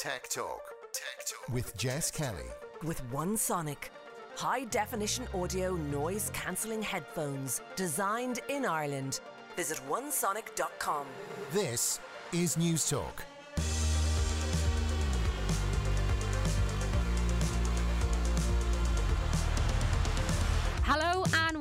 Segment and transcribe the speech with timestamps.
[0.00, 0.62] Tech Talk.
[0.94, 1.54] Tech Talk.
[1.54, 2.48] With Jess Kelly.
[2.82, 3.92] With One Sonic.
[4.34, 9.20] High definition audio noise cancelling headphones designed in Ireland.
[9.56, 11.04] Visit onesonic.com.
[11.52, 12.00] This
[12.32, 13.26] is News Talk.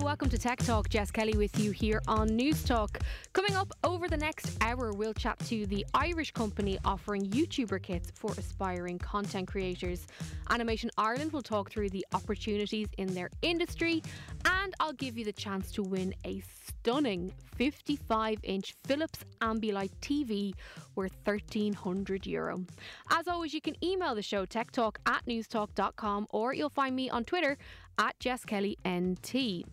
[0.09, 0.89] Welcome to Tech Talk.
[0.89, 2.97] Jess Kelly with you here on News Talk.
[3.31, 8.11] Coming up over the next hour, we'll chat to the Irish company offering YouTuber kits
[8.15, 10.07] for aspiring content creators.
[10.49, 14.01] Animation Ireland will talk through the opportunities in their industry,
[14.45, 20.53] and I'll give you the chance to win a stunning 55 inch Philips Ambilight TV
[20.95, 22.63] worth 1300 euro.
[23.11, 27.25] As always, you can email the show techtalk at newstalk.com or you'll find me on
[27.25, 27.57] Twitter
[27.99, 29.65] at Jess Kelly NT.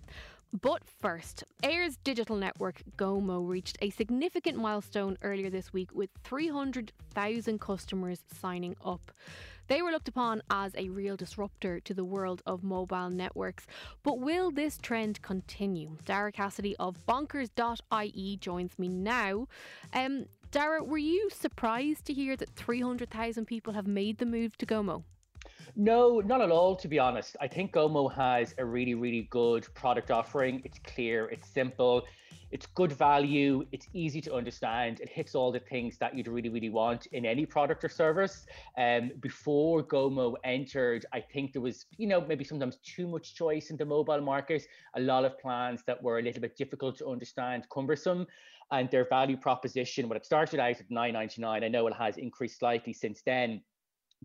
[0.61, 7.61] But first, Eir's digital network Gomo reached a significant milestone earlier this week with 300,000
[7.61, 9.13] customers signing up.
[9.69, 13.67] They were looked upon as a real disruptor to the world of mobile networks.
[14.03, 15.97] But will this trend continue?
[16.05, 19.49] Dara Cassidy of bonkers.ie joins me now.
[19.93, 24.67] Um, Dara, were you surprised to hear that 300,000 people have made the move to
[24.67, 25.03] Gomo?
[25.75, 27.37] No, not at all, to be honest.
[27.41, 30.63] I think Gomo has a really, really good product offering.
[30.65, 32.07] It's clear, it's simple,
[32.51, 35.01] it's good value, it's easy to understand.
[35.01, 38.47] It hits all the things that you'd really, really want in any product or service.
[38.79, 43.71] Um, before Gomo entered, I think there was, you know, maybe sometimes too much choice
[43.71, 47.09] in the mobile market, a lot of plans that were a little bit difficult to
[47.09, 48.27] understand, cumbersome.
[48.73, 52.59] And their value proposition, when it started out at 9.99, I know it has increased
[52.59, 53.61] slightly since then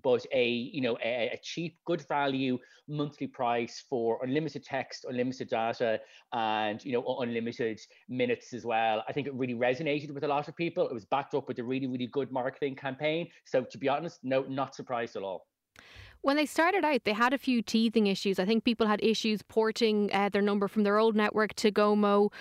[0.03, 5.49] but a you know a, a, cheap good value monthly price for unlimited text unlimited
[5.49, 5.99] data
[6.33, 9.03] and you know unlimited minutes as well.
[9.07, 10.87] I think it really resonated with a lot of people.
[10.87, 13.27] It was backed up with a really really good marketing campaign.
[13.45, 15.47] So to be honest no not surprised at all.
[16.23, 18.37] When they started out, they had a few teething issues.
[18.37, 22.31] I think people had issues porting uh, their number from their old network to Gomo,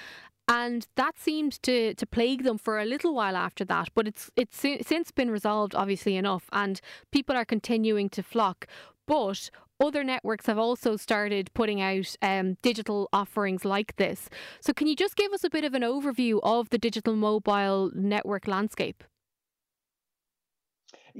[0.51, 3.89] and that seemed to to plague them for a little while after that.
[3.95, 6.81] But it's it's since been resolved, obviously enough, and
[7.13, 8.67] people are continuing to flock.
[9.07, 9.51] But
[9.81, 14.29] other networks have also started putting out um, digital offerings like this.
[14.61, 17.91] So, can you just give us a bit of an overview of the digital mobile
[17.95, 19.05] network landscape?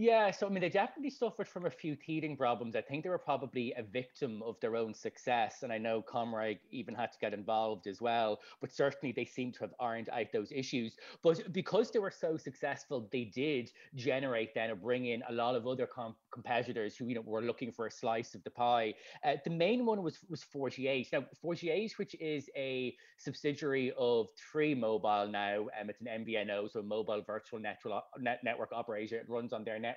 [0.01, 2.75] Yeah, so I mean, they definitely suffered from a few teething problems.
[2.75, 5.63] I think they were probably a victim of their own success.
[5.63, 8.41] And I know Comreg even had to get involved as well.
[8.63, 10.97] But certainly they seem to have ironed out those issues.
[11.23, 15.55] But because they were so successful, they did generate then or bring in a lot
[15.55, 18.95] of other com- competitors who you know were looking for a slice of the pie.
[19.23, 21.13] Uh, the main one was was 48.
[21.13, 26.81] Now, 48, which is a subsidiary of Three Mobile now, um, it's an MVNO, so
[26.81, 29.19] a mobile virtual network, net, network operator.
[29.19, 29.90] It runs on their network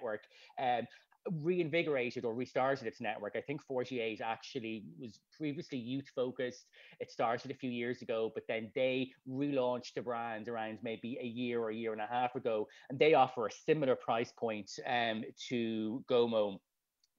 [0.60, 0.88] um,
[1.42, 3.34] reinvigorated or restarted its network.
[3.36, 6.66] I think 48 actually was previously youth focused.
[7.00, 11.26] It started a few years ago, but then they relaunched the brand around maybe a
[11.26, 14.72] year or a year and a half ago, and they offer a similar price point
[14.88, 16.60] um, to Gomo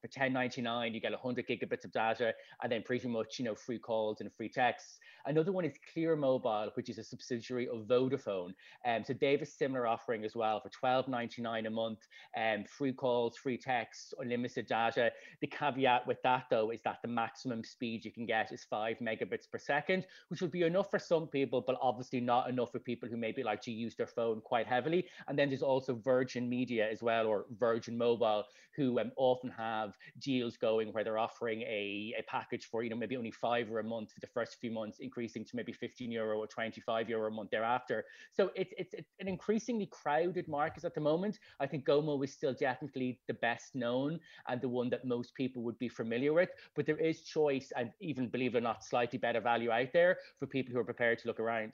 [0.04, 3.78] for 10.99 you get 100 gigabits of data and then pretty much you know free
[3.78, 4.98] calls and free texts.
[5.26, 8.52] Another one is clear mobile which is a subsidiary of vodafone.
[8.84, 12.00] Um, so they have a similar offering as well for 12.99 a month
[12.36, 15.10] um, free calls free texts unlimited data.
[15.40, 18.98] The caveat with that though is that the maximum speed you can get is 5
[18.98, 22.78] megabits per second which would be enough for some people but obviously not enough for
[22.78, 25.06] people who maybe like to use their phone quite heavily.
[25.28, 28.44] And then there's also virgin media as well or virgin mobile
[28.76, 32.96] who um, often have deals going where they're offering a, a package for, you know,
[32.96, 36.10] maybe only five or a month for the first few months, increasing to maybe 15
[36.10, 38.04] euro or 25 euro a month thereafter.
[38.32, 41.38] So it's, it's, it's an increasingly crowded market at the moment.
[41.60, 45.62] I think Gomo is still definitely the best known and the one that most people
[45.62, 49.18] would be familiar with, but there is choice and even believe it or not, slightly
[49.18, 51.72] better value out there for people who are prepared to look around.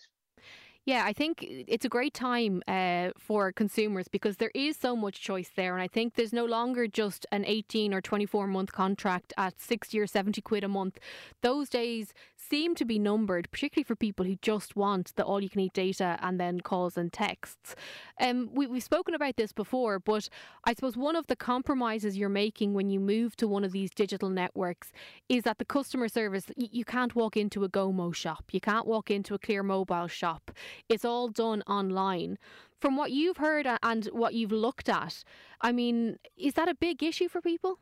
[0.87, 5.21] Yeah, I think it's a great time uh, for consumers because there is so much
[5.21, 5.75] choice there.
[5.75, 10.01] And I think there's no longer just an 18 or 24 month contract at 60
[10.01, 10.99] or 70 quid a month.
[11.43, 15.51] Those days seem to be numbered, particularly for people who just want the all you
[15.51, 17.77] can eat data and then calls and texts.
[18.19, 20.31] Um, we, we've spoken about this before, but
[20.65, 23.91] I suppose one of the compromises you're making when you move to one of these
[23.91, 24.93] digital networks
[25.29, 29.11] is that the customer service, you can't walk into a GoMo shop, you can't walk
[29.11, 30.51] into a Clear Mobile shop.
[30.89, 32.39] It's all done online.
[32.81, 35.23] From what you've heard and what you've looked at,
[35.61, 37.79] I mean, is that a big issue for people?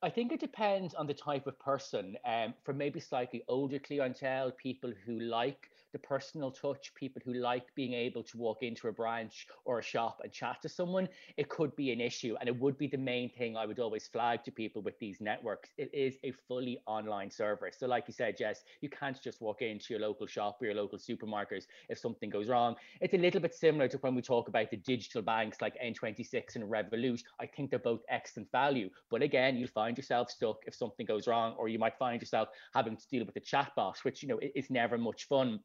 [0.00, 2.16] I think it depends on the type of person.
[2.24, 7.74] Um, for maybe slightly older clientele, people who like the personal touch, people who like
[7.74, 11.48] being able to walk into a branch or a shop and chat to someone, it
[11.48, 12.36] could be an issue.
[12.40, 15.20] And it would be the main thing I would always flag to people with these
[15.20, 15.70] networks.
[15.78, 17.76] It is a fully online service.
[17.78, 20.74] So, like you said, Jess, you can't just walk into your local shop or your
[20.74, 22.76] local supermarkets if something goes wrong.
[23.00, 26.56] It's a little bit similar to when we talk about the digital banks like N26
[26.56, 27.22] and Revolut.
[27.40, 28.90] I think they're both excellent value.
[29.10, 32.48] But again, you'll find yourself stuck if something goes wrong, or you might find yourself
[32.74, 35.60] having to deal with a chatbot, which you know is never much fun.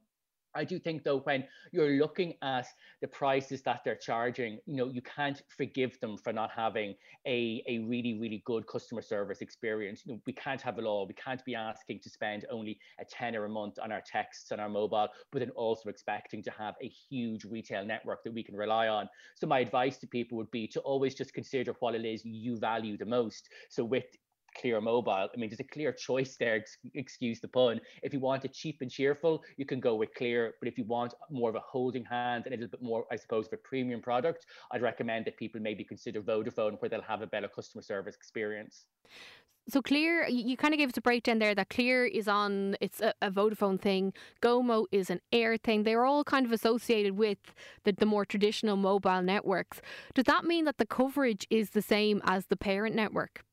[0.55, 2.67] I do think though when you're looking at
[3.01, 6.95] the prices that they're charging, you know, you can't forgive them for not having
[7.25, 10.03] a, a really, really good customer service experience.
[10.05, 11.07] You know, we can't have it all.
[11.07, 14.61] We can't be asking to spend only a tenner a month on our texts and
[14.61, 18.55] our mobile, but then also expecting to have a huge retail network that we can
[18.55, 19.09] rely on.
[19.35, 22.57] So my advice to people would be to always just consider what it is you
[22.57, 23.49] value the most.
[23.69, 24.05] So with
[24.59, 25.29] Clear Mobile.
[25.33, 26.63] I mean, there's a clear choice there,
[26.93, 27.79] excuse the pun.
[28.01, 30.55] If you want it cheap and cheerful, you can go with Clear.
[30.59, 33.15] But if you want more of a holding hand and a little bit more, I
[33.15, 37.21] suppose, of a premium product, I'd recommend that people maybe consider Vodafone where they'll have
[37.21, 38.85] a better customer service experience.
[39.69, 42.99] So Clear, you kind of gave us a breakdown there that Clear is on, it's
[42.99, 44.11] a, a, Vodafone thing,
[44.41, 45.83] Gomo is an Eir thing.
[45.83, 47.37] They're all kind of associated with
[47.85, 49.81] the, the more traditional mobile networks.
[50.13, 53.45] Does that mean that the coverage is the same as the parent network?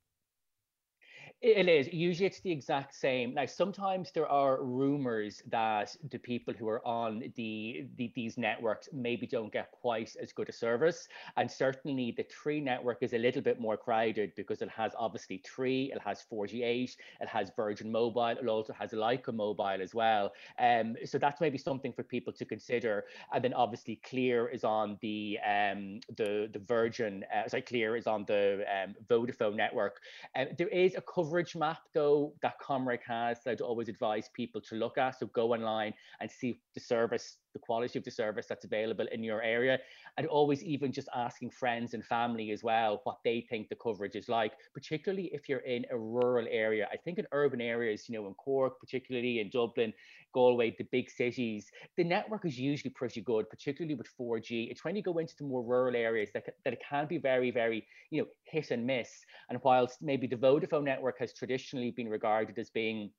[1.43, 1.89] It is.
[1.91, 3.33] Usually it's the exact same.
[3.33, 8.91] Now, sometimes there are rumors that the people who are on the, the, these networks
[8.93, 11.09] maybe don't get quite as good a service.
[11.39, 15.39] And certainly the Three network is a little bit more crowded because it has obviously
[15.39, 20.33] Three, it has 48, it has Virgin Mobile, it also has Lyca Mobile as well.
[20.59, 23.07] Um, so that's maybe something for people to consider.
[23.33, 28.07] And then obviously Clear is on the um, the the Virgin, uh, sorry, Clear is
[28.07, 30.03] on the um, Vodafone network.
[30.37, 34.29] Uh, there is a cover coverage map though that Comreg has that I'd always advise
[34.35, 35.19] people to look at.
[35.19, 39.23] So go online and see the service, the quality of the service that's available in
[39.23, 39.79] your area.
[40.19, 44.17] And always even just asking friends and family as well what they think the coverage
[44.17, 46.89] is like, particularly if you're in a rural area.
[46.93, 49.93] I think in urban areas, you know, in Cork, particularly in Dublin,
[50.33, 54.71] Galway, the big cities, the network is usually pretty good, particularly with 4G.
[54.71, 57.51] It's when you go into the more rural areas that, that it can be very,
[57.51, 59.11] very, you know, hit and miss.
[59.49, 63.11] And whilst maybe the Vodafone network has traditionally been regarded as being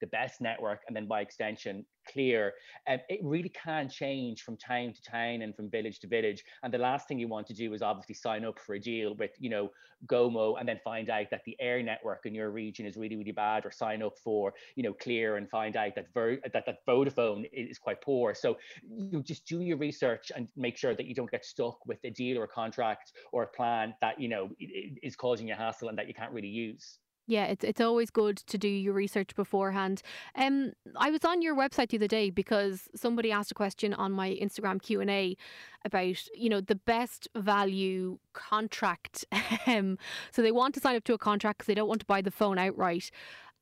[0.00, 2.54] the best network, and then by extension, clear.
[2.88, 6.42] Um, it really can change from town to town and from village to village.
[6.62, 9.14] And the last thing you want to do is obviously sign up for a deal
[9.16, 9.68] with, you know,
[10.06, 13.32] Gomo and then find out that the Eir network in your region is really, really
[13.32, 16.78] bad, or sign up for, you know, Clear and find out that Ver- that, that
[16.88, 18.34] Vodafone is quite poor.
[18.34, 18.56] So
[18.88, 22.10] you just do your research and make sure that you don't get stuck with a
[22.10, 25.98] deal or a contract or a plan that, you know, is causing you hassle and
[25.98, 27.00] that you can't really use.
[27.26, 30.02] Yeah, it's it's always good to do your research beforehand.
[30.34, 34.10] Um, I was on your website the other day because somebody asked a question on
[34.10, 35.36] my Instagram Q and A
[35.84, 39.24] about you know the best value contract.
[39.66, 39.98] Um,
[40.32, 42.22] so they want to sign up to a contract because they don't want to buy
[42.22, 43.10] the phone outright.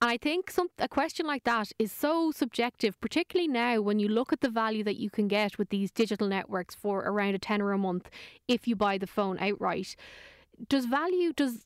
[0.00, 4.08] And I think some a question like that is so subjective, particularly now when you
[4.08, 7.38] look at the value that you can get with these digital networks for around a
[7.38, 8.08] tenner a month
[8.46, 9.96] if you buy the phone outright.
[10.69, 11.64] Does value does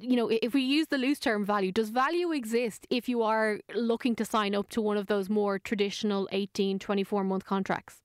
[0.00, 3.60] you know, if we use the loose term value, does value exist if you are
[3.74, 8.03] looking to sign up to one of those more traditional 18, 24 month contracts?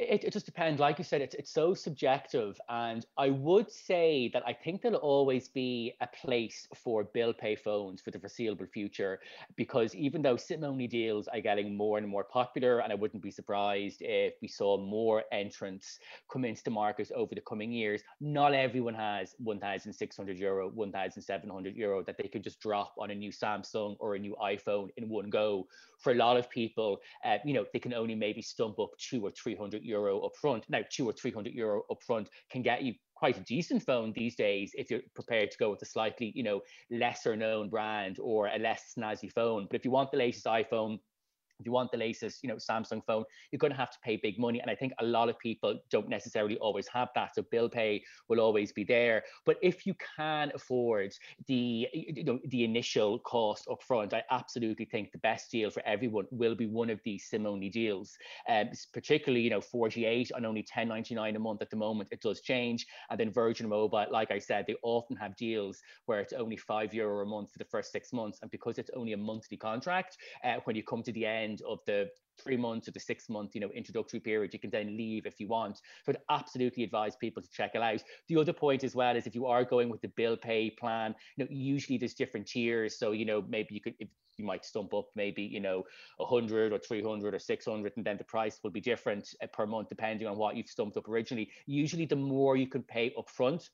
[0.00, 0.80] It, it just depends.
[0.80, 4.96] Like you said, it's it's so subjective, and I would say that I think there'll
[4.96, 9.20] always be a place for bill pay phones for the foreseeable future,
[9.56, 13.22] because even though SIM only deals are getting more and more popular, and I wouldn't
[13.22, 15.98] be surprised if we saw more entrants
[16.32, 18.02] come into the market over the coming years.
[18.20, 23.30] Not everyone has 1,600 euro, 1,700 euro that they could just drop on a new
[23.30, 25.68] Samsung or a new iPhone in one go.
[25.98, 29.20] For a lot of people, uh, you know, they can only maybe stump up two
[29.26, 30.62] or three hundred euro upfront.
[30.68, 34.34] Now, two or three hundred euro upfront can get you quite a decent phone these
[34.34, 38.46] days if you're prepared to go with a slightly, you know, lesser known brand or
[38.48, 39.66] a less snazzy phone.
[39.68, 40.98] But if you want the latest iPhone,
[41.60, 44.16] if you want the latest, you know, Samsung phone, you're going to have to pay
[44.16, 44.60] big money.
[44.60, 47.34] And I think a lot of people don't necessarily always have that.
[47.34, 49.22] So bill pay will always be there.
[49.44, 51.12] But if you can afford
[51.46, 55.82] the, you know, the initial cost up front, I absolutely think the best deal for
[55.86, 58.16] everyone will be one of these SIM only deals.
[58.48, 62.08] Um, particularly, you know, 48 on only 10.99 a month at the moment.
[62.10, 62.86] It does change.
[63.10, 66.94] And then Virgin Mobile, like I said, they often have deals where it's only five
[66.94, 68.38] euro a month for the first six months.
[68.40, 71.62] And because it's only a monthly contract, uh, when you come to the end, end
[71.68, 72.08] of the
[72.42, 74.52] three months or the six month, you know, introductory period.
[74.52, 75.78] You can then leave if you want.
[76.04, 78.02] So I'd absolutely advise people to check it out.
[78.28, 81.14] The other point as well is if you are going with the bill pay plan,
[81.36, 82.98] you know, usually there's different tiers.
[82.98, 85.84] So, you know, maybe you could, if you might stump up maybe, you know,
[86.16, 89.88] 100 or 300 or 600, and then the price will be different uh, per month
[89.88, 91.50] depending on what you've stumped up originally.
[91.66, 93.68] Usually the more you can pay upfront,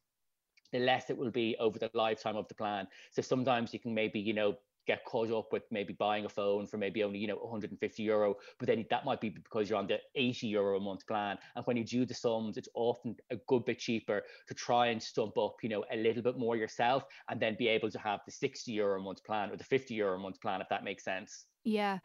[0.72, 2.88] the less it will be over the lifetime of the plan.
[3.12, 4.56] So sometimes you can maybe, you know,
[4.86, 8.36] get caught up with maybe buying a phone for maybe only you know 150 euro
[8.58, 11.38] but then that might be because you're on the 80 euro a month plan.
[11.54, 15.02] And when you do the sums it's often a good bit cheaper to try and
[15.02, 18.20] stump up you know a little bit more yourself and then be able to have
[18.24, 20.84] the 60 euro a month plan or the 50 euro a month plan if that
[20.84, 21.46] makes sense.
[21.64, 21.98] Yeah.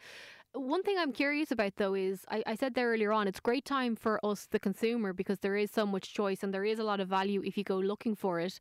[0.53, 3.63] One thing I'm curious about though is I, I, said there earlier on, it's great
[3.63, 6.83] time for us, the consumer, because there is so much choice and there is a
[6.83, 8.59] lot of value if you go looking for it.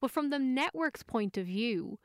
[0.00, 1.98] But from the network's point of view,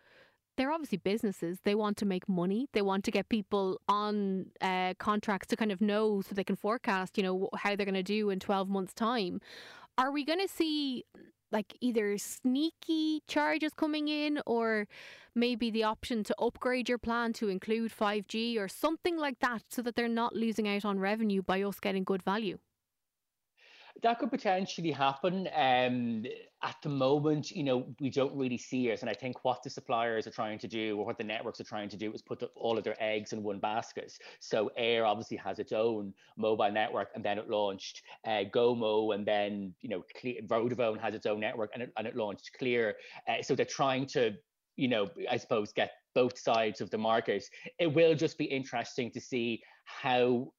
[0.57, 1.59] they're obviously businesses.
[1.63, 2.67] They want to make money.
[2.73, 6.55] They want to get people on uh, contracts to kind of know so they can
[6.55, 9.39] forecast, you know, how they're going to do in 12 months' time.
[9.97, 11.05] Are we going to see
[11.51, 14.87] like either sneaky charges coming in or
[15.33, 19.81] maybe the option to upgrade your plan to include 5G or something like that so
[19.83, 22.57] that they're not losing out on revenue by us getting good value?
[24.03, 25.47] that could potentially happen.
[25.55, 26.25] Um,
[26.63, 29.01] at the moment, you know, we don't really see it.
[29.01, 31.65] And I think what the suppliers are trying to do or what the networks are
[31.65, 34.11] trying to do is put the, all of their eggs in one basket.
[34.39, 39.25] So Eir obviously has its own mobile network and then it launched uh, Gomo and
[39.25, 40.03] then, you know,
[40.47, 42.95] Vodafone has its own network and it, and it launched Clear.
[43.27, 44.33] Uh, so they're trying to,
[44.77, 47.43] you know, I suppose get both sides of the market.
[47.77, 50.51] It will just be interesting to see how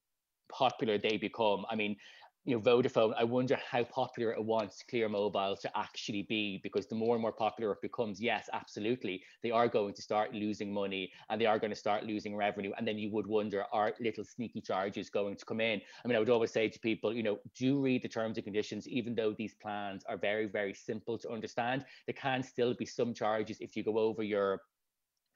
[0.50, 1.66] popular they become.
[1.68, 1.96] I mean,
[2.44, 6.86] you know, Vodafone, I wonder how popular it wants Clear Mobile to actually be because
[6.86, 10.72] the more and more popular it becomes, yes, absolutely, they are going to start losing
[10.72, 12.72] money and they are going to start losing revenue.
[12.78, 15.80] And then you would wonder, are little sneaky charges going to come in?
[16.04, 18.44] I mean, I would always say to people, you know, do read the terms and
[18.44, 22.86] conditions, even though these plans are very, very simple to understand, there can still be
[22.86, 24.62] some charges if you go over your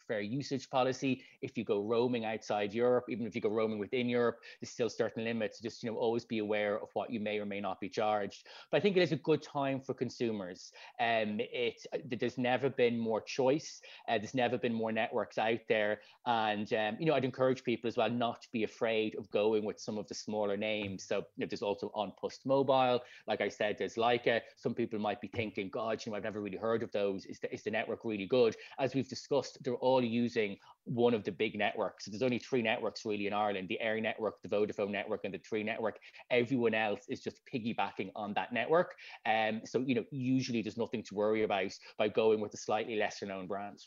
[0.07, 1.23] fair usage policy.
[1.41, 4.89] If you go roaming outside Europe, even if you go roaming within Europe, there's still
[4.89, 5.61] certain limits.
[5.61, 8.47] Just you know, always be aware of what you may or may not be charged.
[8.71, 10.73] But I think it is a good time for consumers.
[11.01, 13.81] Um, it there's never been more choice.
[14.09, 17.89] Uh, there's never been more networks out there, and um, you know, I'd encourage people
[17.89, 21.05] as well not to be afraid of going with some of the smaller names.
[21.05, 23.01] So you know, there's also An Post Mobile.
[23.27, 24.41] Like I said, there's Lyca.
[24.57, 27.27] Some people might be thinking, God, you know, I've never really heard of those.
[27.27, 28.57] Is the, is the network really good?
[28.79, 32.07] As we've discussed, they're all all using one of the big networks.
[32.07, 35.39] There's only three networks really in Ireland the Eir network, the Vodafone network, and the
[35.39, 35.99] Three network.
[36.31, 38.95] Everyone else is just piggybacking on that network.
[39.27, 42.97] Um, so, you know, usually there's nothing to worry about by going with a slightly
[42.97, 43.79] lesser known brand.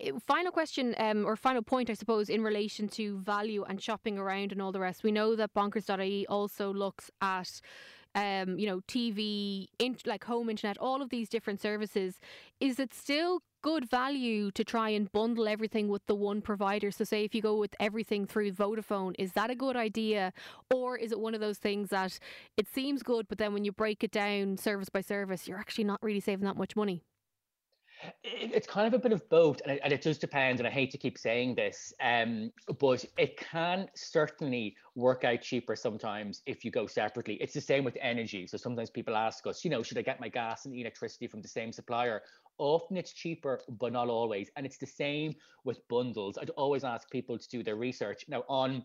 [0.00, 4.18] Eh, final question, um, or final point, I suppose, in relation to value and shopping
[4.18, 5.02] around and all the rest.
[5.02, 7.60] We know that bonkers.ie also looks at
[8.18, 12.18] um, you know, TV, in, like home internet, all of these different services.
[12.58, 16.90] Is it still good value to try and bundle everything with the one provider?
[16.90, 20.32] So, say if you go with everything through Vodafone, is that a good idea?
[20.74, 22.18] Or is it one of those things that
[22.56, 25.84] it seems good, but then when you break it down service by service, you're actually
[25.84, 27.04] not really saving that much money?
[28.22, 30.58] It's kind of a bit of both, and it, and it does depend.
[30.58, 35.76] And I hate to keep saying this, um, but it can certainly work out cheaper
[35.76, 37.34] sometimes if you go separately.
[37.34, 38.46] It's the same with energy.
[38.46, 41.42] So sometimes people ask us, you know, should I get my gas and electricity from
[41.42, 42.22] the same supplier?
[42.58, 44.50] Often it's cheaper, but not always.
[44.56, 46.38] And it's the same with bundles.
[46.38, 48.24] I'd always ask people to do their research.
[48.28, 48.84] Now on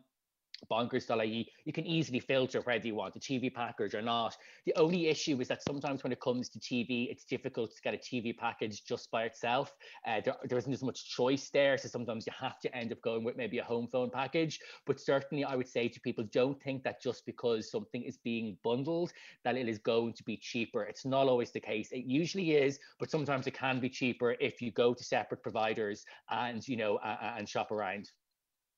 [0.69, 4.35] bonkers.ie, you can easily filter whether you want a TV package or not.
[4.65, 7.93] The only issue is that sometimes when it comes to TV, it's difficult to get
[7.93, 9.73] a TV package just by itself.
[10.07, 11.77] Uh, there, there isn't as much choice there.
[11.77, 14.59] So sometimes you have to end up going with maybe a home phone package.
[14.85, 18.57] But certainly, I would say to people, don't think that just because something is being
[18.63, 19.11] bundled,
[19.43, 20.83] that it is going to be cheaper.
[20.83, 21.91] It's not always the case.
[21.91, 26.05] It usually is, but sometimes it can be cheaper if you go to separate providers
[26.29, 28.09] and, you know, uh, and shop around.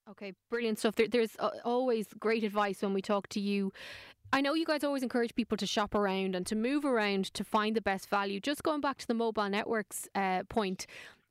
[0.08, 0.96] Okay, brilliant stuff.
[0.96, 3.74] There, there's always great advice when we talk to you.
[4.32, 7.44] I know you guys always encourage people to shop around and to move around to
[7.44, 8.40] find the best value.
[8.40, 10.86] Just going back to the mobile networks uh, point,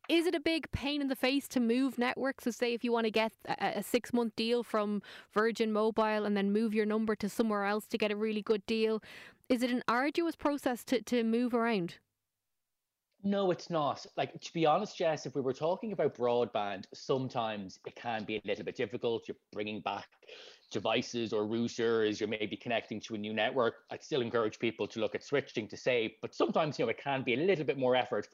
[0.08, 2.44] is it a big pain in the face to move networks?
[2.44, 5.02] So, say if you want to get a, a six month deal from
[5.32, 8.66] Virgin Mobile and then move your number to somewhere else to get a really good
[8.66, 9.00] deal,
[9.48, 11.98] is it an arduous process to, to move around?
[13.26, 14.04] No, it's not.
[14.18, 18.36] Like, to be honest, Jess, if we were talking about broadband, sometimes it can be
[18.36, 19.26] a little bit difficult.
[19.26, 20.08] You're bringing back
[20.70, 23.76] devices or routers, you're maybe connecting to a new network.
[23.90, 26.98] I'd still encourage people to look at switching to save, but sometimes, you know, it
[26.98, 28.28] can be a little bit more effort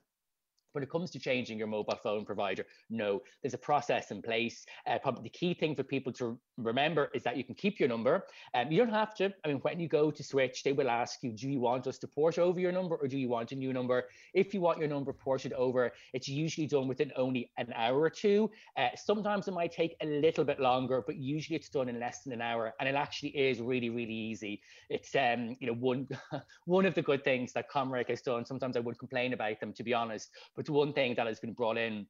[0.73, 4.65] when it comes to changing your mobile phone provider, no, there's a process in place.
[4.87, 7.89] Uh, probably the key thing for people to remember is that you can keep your
[7.89, 8.25] number.
[8.55, 9.33] Um, you don't have to.
[9.45, 11.99] I mean, when you go to switch, they will ask you, do you want us
[11.99, 14.05] to port over your number or do you want a new number?
[14.35, 18.11] If you want your number ported over, it's usually done within only an hour or
[18.11, 18.51] two.
[18.77, 22.23] Uh, sometimes it might take a little bit longer, but usually it's done in less
[22.23, 22.75] than an hour.
[22.81, 24.63] And it actually is really, really easy.
[24.89, 26.09] It's um, you know, one
[26.67, 28.45] one of the good things that Comreg has done.
[28.45, 30.31] Sometimes I would complain about them, to be honest,
[30.69, 32.07] one thing that has been brought in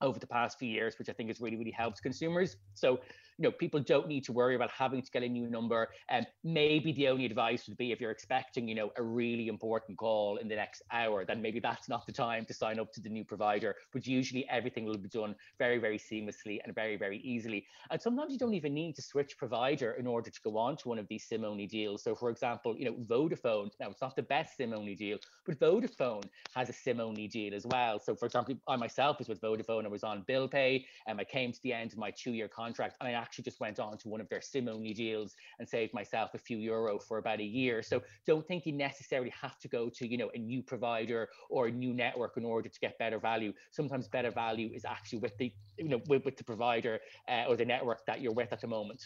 [0.00, 2.56] over the past few years, which I think has really, really helped consumers.
[2.74, 2.98] So
[3.38, 5.88] you know, people don't need to worry about having to get a new number.
[6.08, 9.98] And maybe the only advice would be if you're expecting, you know, a really important
[9.98, 13.00] call in the next hour, then maybe that's not the time to sign up to
[13.00, 13.74] the new provider.
[13.92, 17.66] But usually everything will be done very, very seamlessly and very, very easily.
[17.90, 20.88] And sometimes you don't even need to switch provider in order to go on to
[20.88, 22.02] one of these SIM only deals.
[22.02, 25.58] So for example, you know, Vodafone, now it's not the best SIM only deal, but
[25.58, 26.22] Vodafone
[26.54, 27.98] has a SIM only deal as well.
[27.98, 31.24] So for example, I myself was with Vodafone, I was on bill pay and I
[31.24, 33.96] came to the end of my two year contract and I actually just went on
[33.98, 37.40] to one of their sim only deals and saved myself a few euro for about
[37.40, 37.82] a year.
[37.82, 41.68] So don't think you necessarily have to go to, you know, a new provider or
[41.68, 43.52] a new network in order to get better value.
[43.70, 47.56] Sometimes better value is actually with the, you know, with, with the provider uh, or
[47.56, 49.00] the network that you're with at the moment.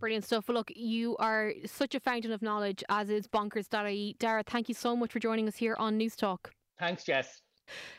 [0.00, 0.48] Brilliant stuff.
[0.48, 4.16] Well, look, you are such a fountain of knowledge, as is bonkers.ie.
[4.18, 6.52] Dara, thank you so much for joining us here on News Talk.
[6.78, 7.42] Thanks, Jess.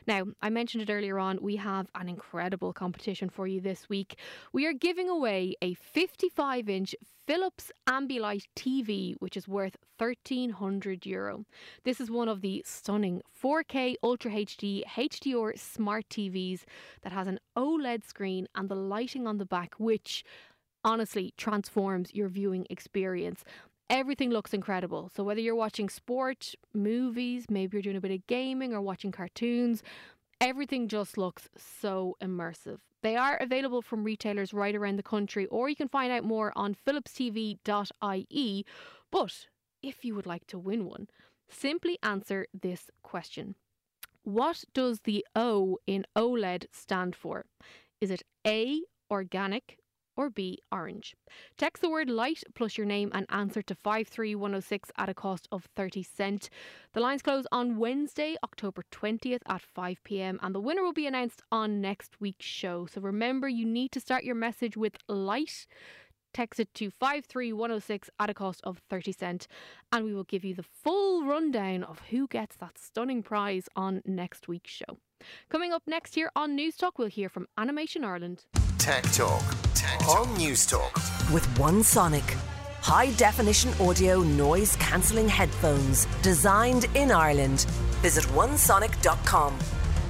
[0.07, 4.17] Now, I mentioned it earlier on, we have an incredible competition for you this week.
[4.53, 6.95] We are giving away a 55 inch
[7.29, 11.45] Philips Ambilight TV, which is worth 1300 euro.
[11.83, 16.63] This is one of the stunning 4K Ultra HD HDR smart TVs
[17.03, 20.23] that has an OLED screen and the lighting on the back, which
[20.83, 23.43] honestly transforms your viewing experience
[23.89, 25.09] everything looks incredible.
[25.15, 29.11] So whether you're watching sport, movies, maybe you're doing a bit of gaming or watching
[29.11, 29.83] cartoons,
[30.39, 32.79] everything just looks so immersive.
[33.01, 36.51] They are available from retailers right around the country, or you can find out more
[36.55, 38.65] on philipstv.ie.
[39.11, 39.47] But
[39.81, 41.07] if you would like to win one,
[41.49, 43.55] simply answer this question
[44.23, 47.45] What does the O in OLED stand for?
[48.01, 49.79] Is it A, organic,
[50.19, 51.15] or B, orange.
[51.57, 55.69] Text the word light plus your name and answer to 53106 at a cost of
[55.77, 56.49] 30 cent.
[56.91, 61.07] The lines close on Wednesday, October 20th at 5 pm and the winner will be
[61.07, 62.85] announced on next week's show.
[62.85, 65.65] So remember you need to start your message with light
[66.33, 69.47] text it to 53106 at a cost of 30 cent
[69.91, 74.01] and we will give you the full rundown of who gets that stunning prize on
[74.05, 74.99] next week's show.
[75.49, 78.43] Coming up next here on Newstalk, we'll hear from Animation Ireland.
[78.89, 79.43] Tech Talk.
[79.75, 80.21] Tech Talk.
[80.21, 81.31] On Newstalk.
[81.31, 82.23] With one Sonic.
[82.81, 87.67] High definition audio noise cancelling headphones designed in Ireland.
[88.01, 89.59] Visit onesonic.com.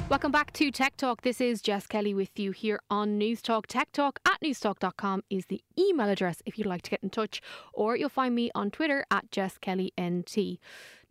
[0.08, 1.24] Welcome back to Tech Talk.
[1.24, 3.66] This is Jess Kelly with you here on Newstalk.
[3.68, 7.42] Tech Talk at newstalk.com is the email address if you'd like to get in touch,
[7.74, 10.60] or you'll find me on Twitter at JessKellyNT.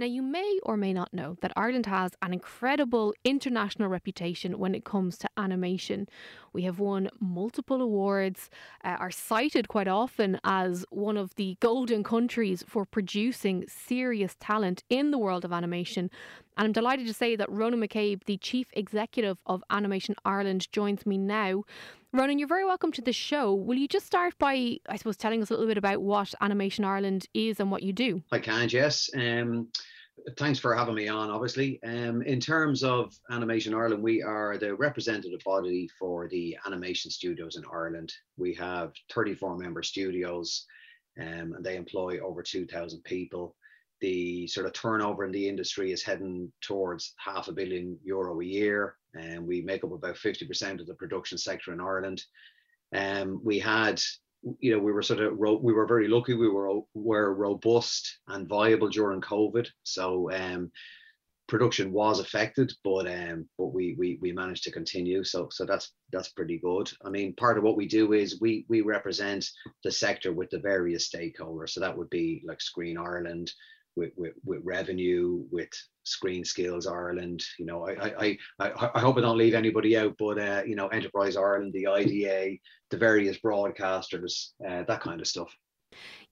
[0.00, 4.76] Now, you may or may not know that Ireland has an incredible international reputation when
[4.76, 6.08] it comes to animation.
[6.52, 8.48] We have won multiple awards,
[8.84, 14.84] uh, are cited quite often as one of the golden countries for producing serious talent
[14.88, 16.12] in the world of animation.
[16.56, 21.06] And I'm delighted to say that Ronan McCabe, the Chief Executive of Animation Ireland, joins
[21.06, 21.64] me now.
[22.12, 23.52] Ronan, you're very welcome to the show.
[23.54, 26.84] Will you just start by, I suppose, telling us a little bit about what Animation
[26.84, 28.22] Ireland is and what you do?
[28.32, 29.10] I can, Jess.
[29.14, 29.68] Um,
[30.38, 31.78] thanks for having me on, obviously.
[31.82, 37.56] Um, in terms of Animation Ireland, we are the representative body for the animation studios
[37.56, 38.10] in Ireland.
[38.38, 40.64] We have 34 member studios
[41.20, 43.54] um, and they employ over 2,000 people.
[44.00, 48.44] The sort of turnover in the industry is heading towards half a billion euro a
[48.44, 52.22] year, and we make up about 50% of the production sector in Ireland.
[52.94, 54.00] Um, we had
[54.60, 58.48] you know we were sort of we were very lucky we were were robust and
[58.48, 59.68] viable during covid.
[59.82, 60.70] So um
[61.48, 65.24] production was affected but um but we we we managed to continue.
[65.24, 66.90] So so that's that's pretty good.
[67.04, 69.48] I mean part of what we do is we we represent
[69.82, 71.70] the sector with the various stakeholders.
[71.70, 73.52] So that would be like screen ireland
[73.98, 75.68] with, with, with revenue, with
[76.04, 77.42] Screen Skills Ireland.
[77.58, 80.76] You know, I, I, I, I hope I don't leave anybody out, but, uh, you
[80.76, 82.56] know, Enterprise Ireland, the IDA,
[82.90, 85.52] the various broadcasters, uh, that kind of stuff.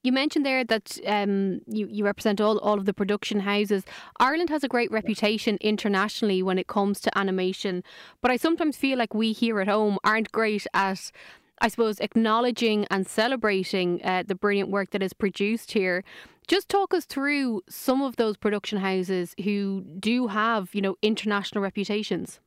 [0.03, 3.83] You mentioned there that um, you, you represent all, all of the production houses.
[4.19, 7.83] Ireland has a great reputation internationally when it comes to animation,
[8.21, 11.11] but I sometimes feel like we here at home aren't great at
[11.59, 16.03] I suppose, acknowledging and celebrating uh, the brilliant work that is produced here.
[16.47, 21.61] Just talk us through some of those production houses who do have, you know, international
[21.61, 22.39] reputations.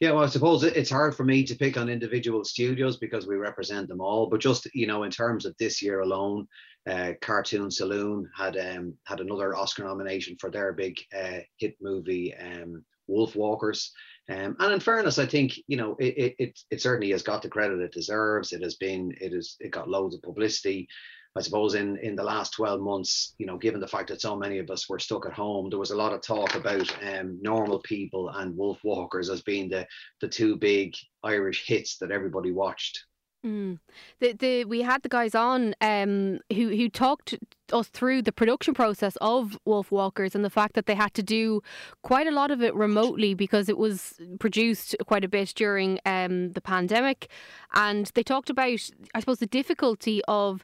[0.00, 3.36] Yeah, well, I suppose it's hard for me to pick on individual studios because we
[3.36, 4.28] represent them all.
[4.28, 6.48] But just you know, in terms of this year alone,
[6.88, 12.34] uh, Cartoon Saloon had um, had another Oscar nomination for their big uh, hit movie,
[12.34, 13.90] um, Wolfwalkers.
[14.30, 17.48] Um, and in fairness, I think you know it, it it certainly has got the
[17.48, 18.52] credit it deserves.
[18.52, 20.88] It has been it is it got loads of publicity.
[21.36, 24.36] I suppose in in the last 12 months, you know, given the fact that so
[24.36, 27.38] many of us were stuck at home, there was a lot of talk about um,
[27.42, 29.86] normal people and Wolfwalkers as being the
[30.20, 33.04] the two big Irish hits that everybody watched.
[33.44, 33.78] Mm.
[34.18, 37.38] The the we had the guys on um who who talked
[37.72, 41.22] us through the production process of Wolf Walkers and the fact that they had to
[41.22, 41.62] do
[42.02, 46.52] quite a lot of it remotely because it was produced quite a bit during um
[46.52, 47.30] the pandemic
[47.72, 50.62] and they talked about I suppose the difficulty of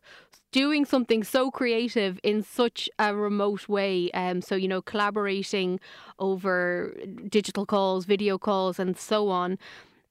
[0.52, 5.80] doing something so creative in such a remote way um so you know collaborating
[6.18, 6.94] over
[7.30, 9.58] digital calls video calls and so on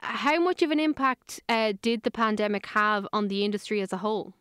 [0.05, 3.97] how much of an impact uh, did the pandemic have on the industry as a
[3.97, 4.33] whole?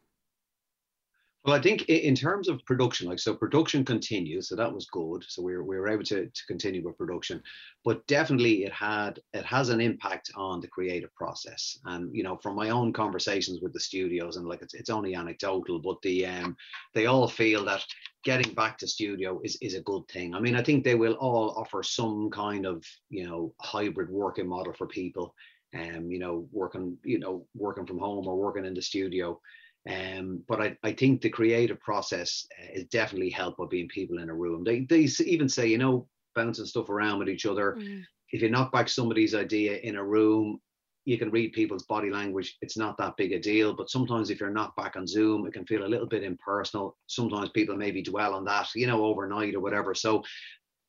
[1.45, 5.27] Well, I think in terms of production, like so, production continues, so that was good.
[5.29, 7.43] So we were, we were able to, to continue with production,
[7.85, 11.79] but definitely it had it has an impact on the creative process.
[11.85, 15.15] And you know, from my own conversations with the studios, and like it's it's only
[15.15, 16.57] anecdotal, but the um
[16.95, 17.85] they all feel that
[18.25, 20.35] getting back to studio is is a good thing.
[20.35, 24.49] I mean, I think they will all offer some kind of you know hybrid working
[24.49, 25.35] model for people
[25.75, 29.41] um, you know, working, you know, working from home or working in the studio.
[29.89, 34.19] Um, but I, I think the creative process uh, is definitely helped by being people
[34.19, 34.65] in a room.
[34.65, 37.77] They, they even say, you know, bouncing stuff around with each other.
[37.79, 38.03] Mm.
[38.31, 40.61] If you knock back somebody's idea in a room,
[41.05, 42.57] you can read people's body language.
[42.63, 43.75] It's not that big a deal.
[43.75, 46.97] But sometimes if you're knocked back on Zoom, it can feel a little bit impersonal.
[47.07, 49.95] Sometimes people maybe dwell on that, you know, overnight or whatever.
[49.95, 50.25] So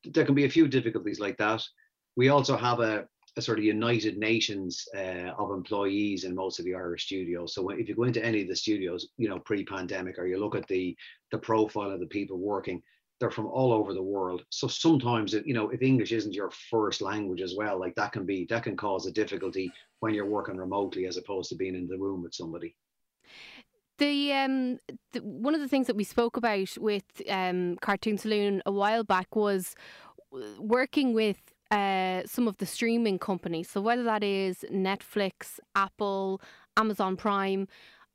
[0.05, 1.61] there can be a few difficulties like that.
[2.15, 3.05] We also have a,
[3.37, 7.53] a sort of United Nations uh, of employees in most of the Irish studios.
[7.53, 10.55] So if you go into any of the studios, you know, pre-pandemic, or you look
[10.55, 10.95] at the
[11.31, 12.81] the profile of the people working,
[13.19, 14.43] they're from all over the world.
[14.49, 18.25] So sometimes, you know, if English isn't your first language as well, like that can
[18.25, 21.87] be that can cause a difficulty when you're working remotely as opposed to being in
[21.87, 22.75] the room with somebody.
[23.97, 24.79] The um
[25.13, 29.03] the, one of the things that we spoke about with um Cartoon Saloon a while
[29.03, 29.75] back was
[30.59, 31.37] working with
[31.71, 33.69] uh, some of the streaming companies.
[33.69, 36.41] So whether that is Netflix, Apple,
[36.77, 37.67] Amazon Prime,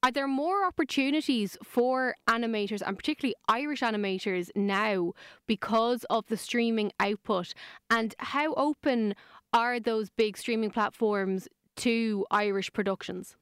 [0.02, 5.12] are there more opportunities for animators and particularly Irish animators now
[5.46, 7.52] because of the streaming output?
[7.90, 9.14] And how open
[9.52, 13.36] are those big streaming platforms to Irish productions?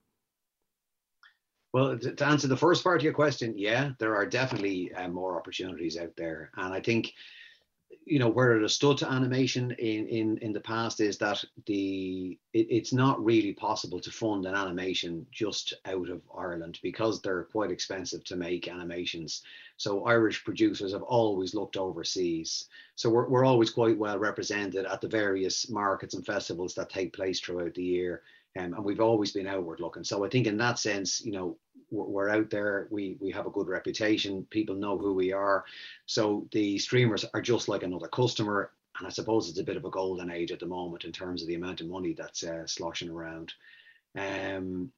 [1.72, 5.36] Well, to answer the first part of your question, yeah, there are definitely uh, more
[5.36, 6.50] opportunities out there.
[6.56, 7.12] And I think
[8.04, 11.44] you know where it has stood to animation in in in the past is that
[11.66, 17.20] the it, it's not really possible to fund an animation just out of Ireland because
[17.20, 19.42] they're quite expensive to make animations.
[19.76, 22.66] So Irish producers have always looked overseas.
[22.96, 27.12] So we're we're always quite well represented at the various markets and festivals that take
[27.12, 28.22] place throughout the year.
[28.58, 30.04] Um, and we've always been outward looking.
[30.04, 31.58] So I think in that sense, you know,
[31.90, 32.88] we're out there.
[32.90, 34.46] We we have a good reputation.
[34.50, 35.64] People know who we are.
[36.06, 38.72] So the streamers are just like another customer.
[38.98, 41.40] And I suppose it's a bit of a golden age at the moment in terms
[41.40, 43.52] of the amount of money that's uh, sloshing around.
[44.16, 44.90] Um,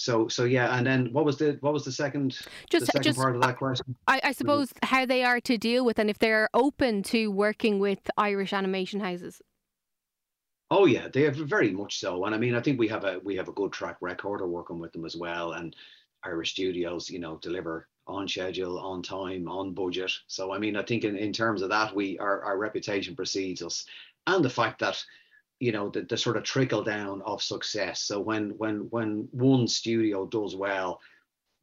[0.00, 2.30] so so yeah, and then what was the what was the second
[2.70, 3.94] just, the second just, part of that question?
[4.06, 4.94] I, I suppose mm-hmm.
[4.94, 9.00] how they are to deal with and if they're open to working with Irish animation
[9.00, 9.42] houses.
[10.70, 13.20] Oh yeah, they have very much so, and I mean, I think we have a
[13.22, 15.76] we have a good track record of working with them as well, and
[16.24, 20.12] Irish studios, you know, deliver on schedule, on time, on budget.
[20.26, 23.62] So I mean, I think in, in terms of that, we our, our reputation precedes
[23.62, 23.84] us,
[24.26, 25.02] and the fact that
[25.58, 28.02] you know the, the sort of trickle down of success.
[28.02, 31.00] So when when when one studio does well,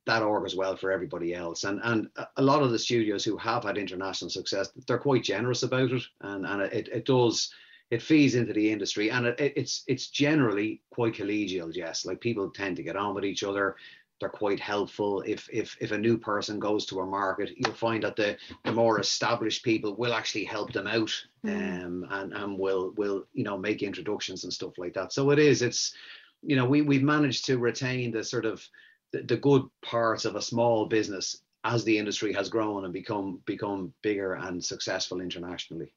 [0.05, 1.63] that augurs well for everybody else.
[1.63, 5.63] And and a lot of the studios who have had international success, they're quite generous
[5.63, 7.51] about it, and and it, it does
[7.89, 12.49] it feeds into the industry and it, it's it's generally quite collegial yes like people
[12.49, 13.77] tend to get on with each other
[14.19, 15.21] they're quite helpful.
[15.21, 18.71] If if if a new person goes to a market, you'll find that the the
[18.71, 21.13] more established people will actually help them out,
[21.45, 21.85] mm.
[21.85, 25.13] um, and and will will you know make introductions and stuff like that.
[25.13, 25.61] So it is.
[25.61, 25.93] It's
[26.41, 28.67] you know we we've managed to retain the sort of
[29.11, 33.41] the, the good parts of a small business as the industry has grown and become
[33.45, 35.93] become bigger and successful internationally.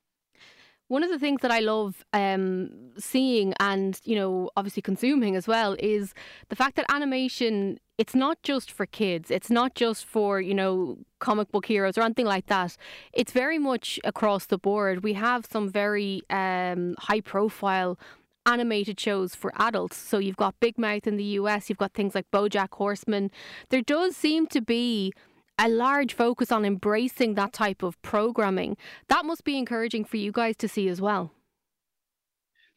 [0.90, 5.46] One of the things that I love um, seeing and, you know, obviously consuming as
[5.46, 6.14] well is
[6.48, 9.30] the fact that animation, it's not just for kids.
[9.30, 12.76] It's not just for, you know, comic book heroes or anything like that.
[13.12, 15.04] It's very much across the board.
[15.04, 17.96] We have some very um, high profile
[18.44, 19.96] animated shows for adults.
[19.96, 23.30] So you've got Big Mouth in the US, you've got things like BoJack Horseman.
[23.68, 25.12] There does seem to be
[25.60, 28.76] a large focus on embracing that type of programming.
[29.08, 31.32] That must be encouraging for you guys to see as well.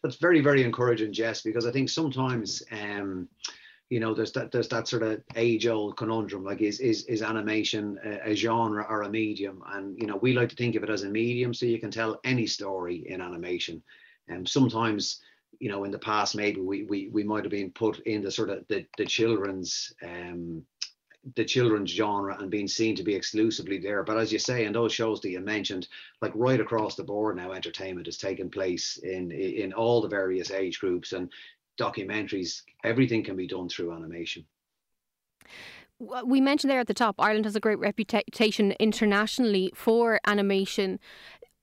[0.04, 3.30] That's very, very encouraging, Jess, because I think sometimes, um,
[3.90, 7.98] you know, there's that there's that sort of age-old conundrum, like is is is animation
[8.04, 9.64] a, a, genre or a medium?
[9.72, 11.92] And you know, we like to think of it as a medium, so you can
[11.92, 13.82] tell any story in animation.
[14.28, 15.22] And um, sometimes,
[15.60, 18.32] you know, in the past, maybe we we we might have been put in the
[18.32, 20.64] sort of the the children's um,
[21.36, 24.04] the children's genre and being seen to be exclusively there.
[24.04, 25.88] But as you say, in those shows that you mentioned,
[26.22, 30.52] like right across the board now, entertainment is taking place in in all the various
[30.52, 31.32] age groups and
[31.80, 32.64] documentaries.
[32.84, 34.46] Everything can be done through animation.
[36.00, 41.00] We mentioned there at the top, Ireland has a great reputation internationally for animation.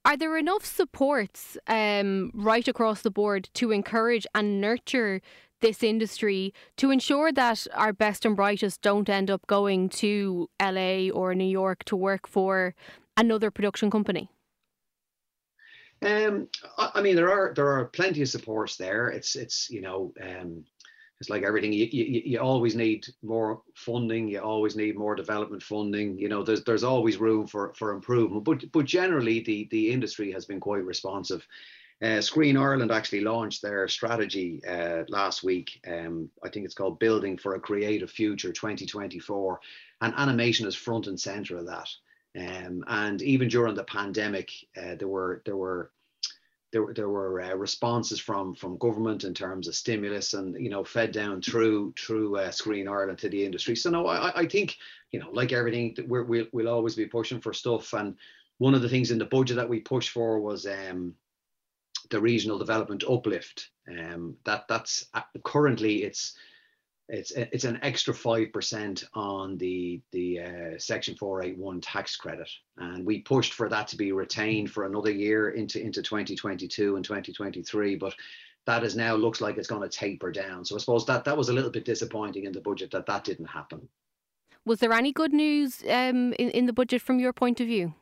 [0.03, 5.21] Are there enough supports um, right across the board to encourage and nurture
[5.61, 11.09] this industry to ensure that our best and brightest don't end up going to LA
[11.09, 12.75] or New York to work for
[13.17, 14.29] another production company?
[16.03, 16.47] Um,
[16.77, 19.09] I mean, there are there are plenty of supports there.
[19.09, 20.65] It's it's you know, um,
[21.19, 21.71] it's like everything.
[21.71, 24.27] You, you you always need more funding.
[24.27, 26.17] You always need more development funding.
[26.17, 28.43] You know, there's there's always room for for improvement.
[28.43, 31.45] But but generally, the the industry has been quite responsive.
[32.01, 35.79] Uh, Screen Ireland actually launched their strategy uh, last week.
[35.87, 39.59] Um, I think it's called Building for a Creative Future 2024,
[40.01, 41.89] and animation is front and center of that.
[42.35, 45.91] Um, and even during the pandemic, uh, there were there were
[46.71, 50.83] there, there were uh, responses from from government in terms of stimulus and you know
[50.83, 53.75] fed down through through uh, Screen Ireland to the industry.
[53.75, 54.77] So no, I, I think
[55.11, 57.93] you know like everything, we're, we'll we'll always be pushing for stuff.
[57.93, 58.15] And
[58.57, 61.13] one of the things in the budget that we pushed for was um,
[62.09, 63.69] the regional development uplift.
[63.89, 66.35] Um, that that's uh, currently it's
[67.09, 72.15] it's it's an extra five percent on the the uh, Section four eight one tax
[72.15, 76.35] credit, and we pushed for that to be retained for another year into into twenty
[76.35, 78.15] twenty two and twenty twenty three, but
[78.65, 80.63] that is now looks like it's going to taper down.
[80.63, 83.23] So I suppose that that was a little bit disappointing in the budget that that
[83.23, 83.89] didn't happen.
[84.65, 87.93] Was there any good news um, in in the budget from your point of view?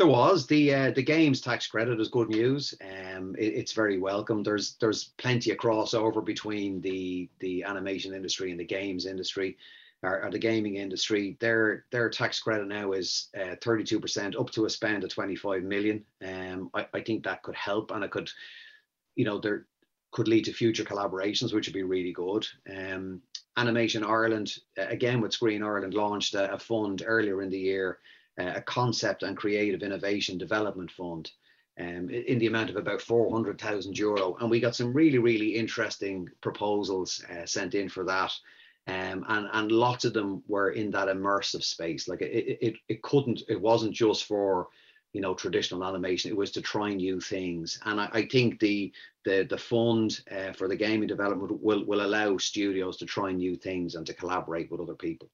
[0.00, 2.72] There was the uh, the games tax credit is good news.
[2.80, 4.42] Um, it, it's very welcome.
[4.42, 9.58] There's there's plenty of crossover between the the animation industry and the games industry,
[10.02, 11.36] or, or the gaming industry.
[11.38, 16.02] Their their tax credit now is uh, 32% up to a spend of 25 million.
[16.26, 18.30] Um, I, I think that could help, and it could,
[19.16, 19.66] you know, there
[20.12, 22.46] could lead to future collaborations, which would be really good.
[22.74, 23.20] Um,
[23.58, 27.98] Animation Ireland, again with Screen Ireland, launched a, a fund earlier in the year uh,
[28.48, 31.30] a concept and creative innovation development fund
[31.78, 34.36] um, in the amount of about 400,000 euro.
[34.40, 38.32] And we got some really, really interesting proposals uh, sent in for that.
[38.86, 42.08] Um, and, and lots of them were in that immersive space.
[42.08, 44.68] Like it, it, it couldn't, it wasn't just for,
[45.12, 46.30] you know, traditional animation.
[46.30, 47.78] It was to try new things.
[47.84, 48.92] And I, I think the,
[49.24, 53.56] the, the fund uh, for the gaming development will, will allow studios to try new
[53.56, 55.30] things and to collaborate with other people.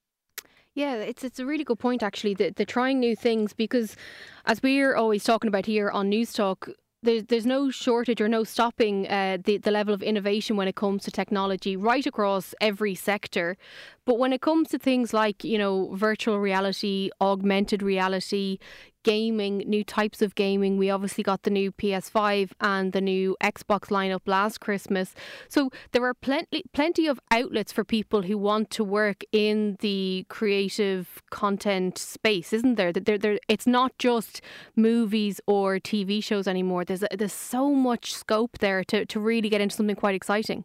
[0.77, 2.35] Yeah, it's it's a really good point actually.
[2.35, 3.97] The the trying new things because
[4.45, 6.71] as we're always talking about here on Newstalk,
[7.03, 10.77] there's there's no shortage or no stopping uh, the the level of innovation when it
[10.77, 13.57] comes to technology right across every sector.
[14.05, 18.59] But when it comes to things like you know virtual reality, augmented reality,
[19.07, 20.77] gaming, new types of gaming.
[20.79, 25.15] We obviously got the new PS5 and the new Xbox lineup last Christmas.
[25.49, 30.27] So there are plenty plenty of outlets for people who want to work in the
[30.29, 32.93] creative content space, isn't there?
[32.93, 34.41] That there, there, it's not just
[34.75, 36.85] movies or TV shows anymore.
[36.85, 40.65] There's there's so much scope there to to really get into something quite exciting.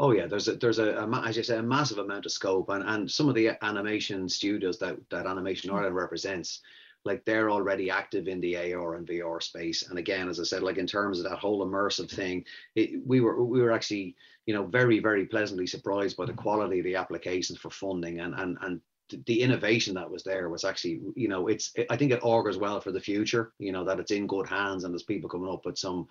[0.00, 2.68] Oh yeah, there's a there's a, a as you say a massive amount of scope,
[2.68, 5.74] and and some of the animation studios that that Animation mm.
[5.74, 6.60] Ireland represents,
[7.04, 9.88] like they're already active in the AR and VR space.
[9.88, 12.44] And again, as I said, like in terms of that whole immersive thing,
[12.76, 14.14] it, we were we were actually
[14.46, 16.36] you know very very pleasantly surprised by the mm.
[16.36, 18.80] quality of the applications for funding and and and
[19.26, 22.78] the innovation that was there was actually you know it's i think it augurs well
[22.78, 25.64] for the future you know that it's in good hands and there's people coming up
[25.64, 26.06] with some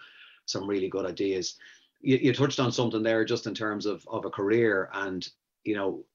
[0.46, 1.58] some really good ideas
[2.02, 5.28] you, you touched on something there just in terms of of a career and
[5.64, 6.06] you know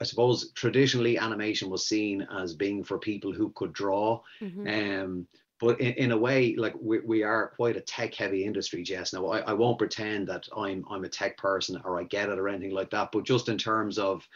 [0.00, 4.22] I suppose traditionally animation was seen as being for people who could draw.
[4.40, 4.66] Mm-hmm.
[4.66, 5.26] Um,
[5.60, 9.12] but in, in a way, like we, we are quite a tech heavy industry, Jess.
[9.12, 12.38] Now, I, I won't pretend that I'm I'm a tech person or I get it
[12.38, 13.10] or anything like that.
[13.12, 14.26] But just in terms of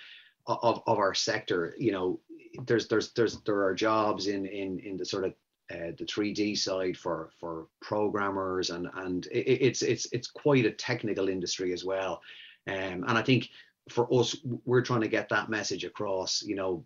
[0.46, 2.20] of, of our sector, you know,
[2.66, 5.32] there's there's there's there are jobs in in in the sort of
[5.72, 10.70] uh, the 3D side for for programmers and and it, it's it's it's quite a
[10.70, 12.20] technical industry as well.
[12.66, 13.50] Um, and I think
[13.88, 16.42] for us, we're trying to get that message across.
[16.42, 16.84] You know,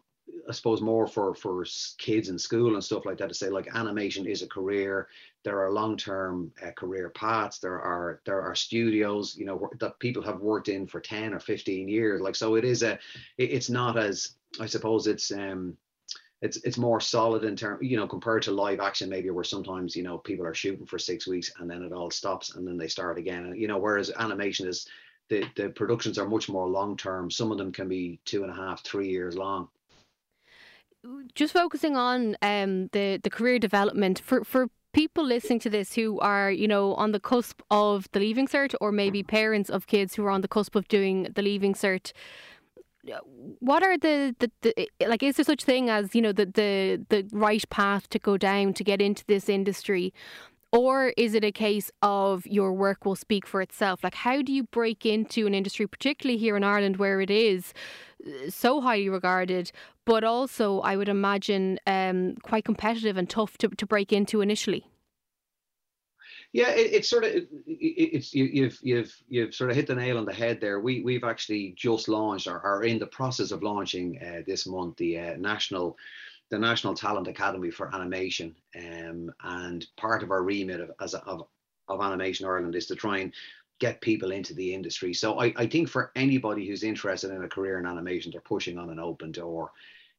[0.48, 1.64] I suppose more for for
[1.98, 5.08] kids in school and stuff like that to say like animation is a career.
[5.44, 7.58] There are long term uh, career paths.
[7.58, 11.40] There are there are studios you know that people have worked in for ten or
[11.40, 12.20] fifteen years.
[12.20, 12.92] Like so, it is a.
[13.38, 15.76] It, it's not as I suppose it's um
[16.40, 19.96] it's it's more solid in term you know compared to live action maybe where sometimes
[19.96, 22.78] you know people are shooting for six weeks and then it all stops and then
[22.78, 23.46] they start again.
[23.46, 24.86] And you know whereas animation is
[25.28, 28.52] the the productions are much more long term some of them can be two and
[28.52, 29.68] a half three years long.
[31.34, 36.18] Just focusing on um, the the career development for for people listening to this who
[36.20, 40.14] are you know on the cusp of the leaving cert or maybe parents of kids
[40.14, 42.12] who are on the cusp of doing the leaving cert
[43.60, 47.04] what are the, the, the like is there such thing as you know the, the
[47.08, 50.12] the right path to go down to get into this industry?
[50.70, 54.04] Or is it a case of your work will speak for itself?
[54.04, 57.72] Like how do you break into an industry particularly here in Ireland where it is
[58.26, 59.72] uh, so highly regarded
[60.04, 64.86] but also I would imagine um, quite competitive and tough to, to break into initially
[66.52, 69.94] yeah, it, it's sort of it, it's you, you've you've you've sort of hit the
[69.94, 70.80] nail on the head there.
[70.80, 74.96] We we've actually just launched or are in the process of launching uh, this month
[74.96, 75.96] the uh, national
[76.50, 81.22] the National Talent Academy for Animation, um, and part of our remit of, as a,
[81.24, 81.46] of
[81.88, 83.32] of Animation Ireland is to try and
[83.78, 85.14] get people into the industry.
[85.14, 88.76] So I, I think for anybody who's interested in a career in animation, they're pushing
[88.78, 89.70] on an open door.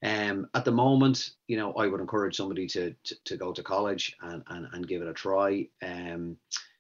[0.01, 3.63] Um, at the moment, you know, I would encourage somebody to to, to go to
[3.63, 5.67] college and, and, and give it a try.
[5.81, 6.38] Um,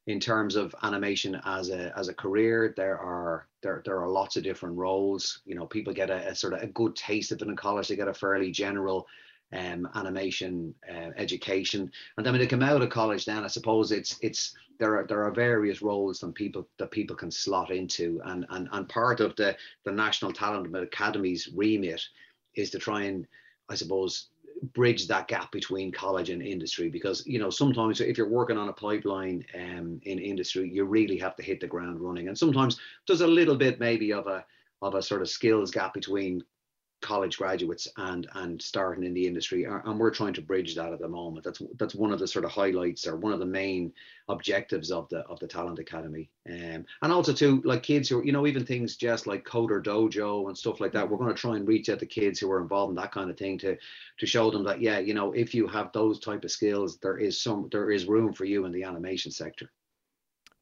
[0.07, 4.37] in terms of animation as a as a career, there are there there are lots
[4.37, 5.41] of different roles.
[5.45, 7.87] You know, people get a, a sort of a good taste of it in college.
[7.87, 9.05] They get a fairly general
[9.51, 13.91] um, animation uh, education, and then when they come out of college, then I suppose
[13.91, 18.21] it's it's there are there are various roles that people that people can slot into,
[18.25, 22.01] and and and part of the the National Talent Academy's remit
[22.55, 23.27] is to try and,
[23.69, 24.29] I suppose,
[24.73, 28.67] bridge that gap between college and industry because you know sometimes if you're working on
[28.67, 32.27] a pipeline um, in industry you really have to hit the ground running.
[32.27, 34.43] And sometimes there's a little bit maybe of a
[34.81, 36.43] of a sort of skills gap between
[37.01, 40.99] college graduates and and starting in the industry and we're trying to bridge that at
[40.99, 41.45] the moment.
[41.45, 43.93] That's that's one of the sort of highlights or one of the main
[44.27, 46.29] objectives of the of the talent academy.
[46.49, 50.47] Um, and also too like kids who are, you know even things just like CoderDojo
[50.47, 52.61] and stuff like that we're going to try and reach out to kids who are
[52.61, 53.77] involved in that kind of thing to
[54.17, 57.17] to show them that yeah you know if you have those type of skills there
[57.17, 59.71] is some there is room for you in the animation sector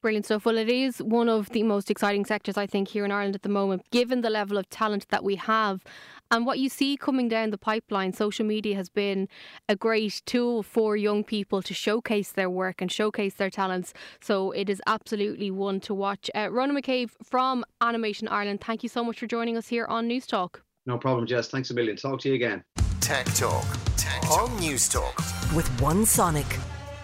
[0.02, 0.46] Brilliant stuff.
[0.46, 3.42] Well, it is one of the most exciting sectors, I think, here in Ireland at
[3.42, 5.84] the moment, given the level of talent that we have.
[6.30, 9.28] And what you see coming down the pipeline, social media has been
[9.68, 13.94] a great tool for young people to showcase their work and showcase their talents.
[14.22, 16.30] So it is absolutely one to watch.
[16.36, 20.08] Uh, Ronan McCabe from Animation Ireland, thank you so much for joining us here on
[20.08, 20.58] Newstalk.
[20.86, 21.48] No problem, Jess.
[21.48, 21.96] Thanks a million.
[21.96, 22.64] Talk to you again.
[23.00, 23.66] Tech Talk.
[23.96, 24.42] Tech Talk.
[24.42, 25.56] On Newstalk.
[25.56, 26.46] With One Sonic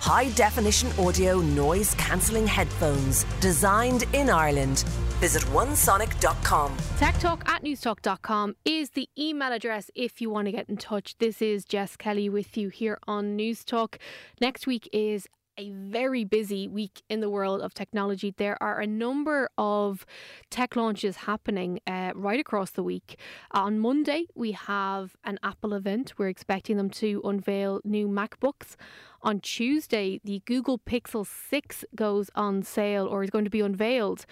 [0.03, 4.79] high definition audio noise cancelling headphones designed in Ireland.
[5.21, 6.75] Visit onesonic.com.
[6.97, 11.17] Tech Talk at newstalk.com is the email address if you want to get in touch.
[11.19, 13.95] This is Jess Kelly with you here on Newstalk.
[14.41, 15.25] Next week is
[15.57, 18.33] a very busy week in the world of technology.
[18.35, 20.05] There are a number of
[20.49, 23.19] tech launches happening uh, right across the week.
[23.51, 26.13] On Monday, we have an Apple event.
[26.17, 28.75] We're expecting them to unveil new MacBooks.
[29.23, 34.25] On Tuesday, the Google Pixel 6 goes on sale or is going to be unveiled.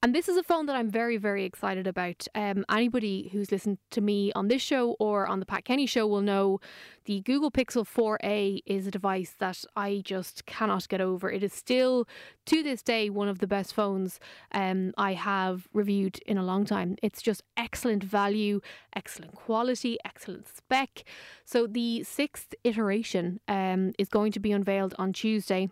[0.00, 2.28] And this is a phone that I'm very, very excited about.
[2.32, 6.06] Um, anybody who's listened to me on this show or on the Pat Kenny show
[6.06, 6.60] will know
[7.04, 11.32] the Google Pixel 4a is a device that I just cannot get over.
[11.32, 12.06] It is still,
[12.46, 14.20] to this day, one of the best phones
[14.52, 16.96] um, I have reviewed in a long time.
[17.02, 18.60] It's just excellent value,
[18.94, 21.02] excellent quality, excellent spec.
[21.44, 25.70] So the sixth iteration um, is going to be unveiled on Tuesday.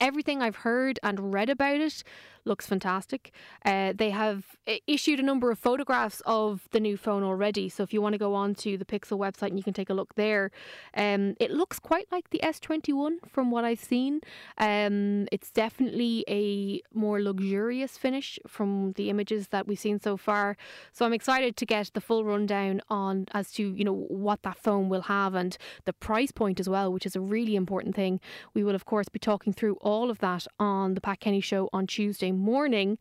[0.00, 2.04] Everything I've heard and read about it
[2.48, 3.30] looks fantastic.
[3.64, 7.68] Uh, they have uh, issued a number of photographs of the new phone already.
[7.68, 9.90] So if you want to go on to the Pixel website and you can take
[9.90, 10.50] a look there,
[10.96, 14.20] um, it looks quite like the S21 from what I've seen.
[14.56, 20.56] Um, it's definitely a more luxurious finish from the images that we've seen so far.
[20.92, 24.58] So I'm excited to get the full rundown on as to you know what that
[24.58, 28.20] phone will have and the price point as well, which is a really important thing.
[28.54, 31.68] We will of course be talking through all of that on the Pat Kenny show
[31.72, 32.98] on Tuesday morning.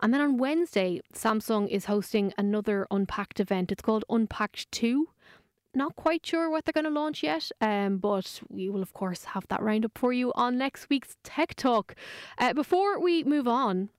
[0.00, 3.72] And then on Wednesday, Samsung is hosting another Unpacked event.
[3.72, 5.08] It's called Unpacked 2.
[5.74, 9.24] not quite sure what they're going to launch yet, um, but we will, of course,
[9.24, 11.94] have that roundup for you on next week's Tech Talk.
[12.38, 13.90] Uh, before we move on,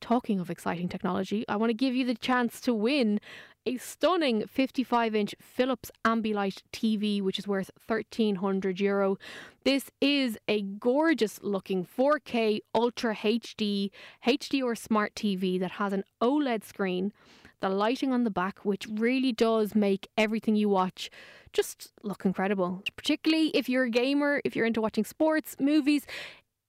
[0.00, 3.20] talking of exciting technology, I want to give you the chance to win
[3.66, 9.16] a stunning 55 inch Philips Ambilight TV, which is worth 1300 euro.
[9.64, 13.90] This is a gorgeous looking 4K Ultra HD,
[14.26, 17.12] HD or Smart TV that has an OLED screen
[17.60, 21.10] the lighting on the back, which really does make everything you watch
[21.54, 22.82] just look incredible.
[22.94, 26.04] Particularly if you're a gamer, if you're into watching sports, movies,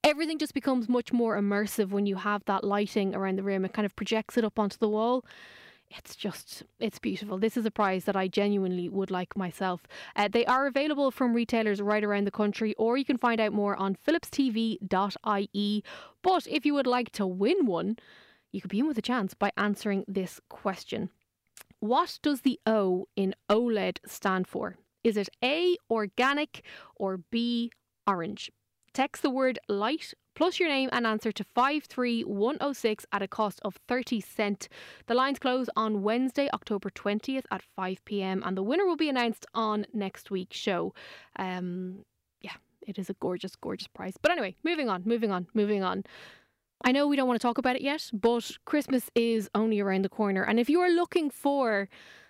[0.06, 3.66] everything just becomes much more immersive when you have that lighting around the room.
[3.66, 5.26] It kind of projects it up onto the wall.
[5.98, 7.38] It's just, it's beautiful.
[7.38, 9.84] This is a prize that I genuinely would like myself.
[10.16, 13.54] Uh, they are available from retailers right around the country, or you can find out
[13.54, 15.84] more on philipstv.ie.
[16.22, 17.98] But if you would like to win one,
[18.52, 21.10] you could be in with a chance by answering this question.
[21.80, 24.78] What does the O in OLED stand for?
[25.04, 26.64] Is it A, organic,
[26.96, 27.72] or B,
[28.08, 28.52] orange?
[28.94, 33.80] Text the word light plus your name and answer to 53106 at a cost of
[33.88, 34.70] 30 cent.
[35.08, 39.10] The lines close on Wednesday, October 20th at 5 pm, and the winner will be
[39.10, 40.94] announced on next week's show.
[41.38, 42.06] Um,
[42.42, 42.56] yeah,
[42.86, 44.16] it is a gorgeous, gorgeous prize.
[44.22, 46.04] But anyway, moving on, moving on, moving on.
[46.84, 50.04] I know we don't want to talk about it yet, but Christmas is only around
[50.04, 50.44] the corner.
[50.44, 51.90] And if you are looking for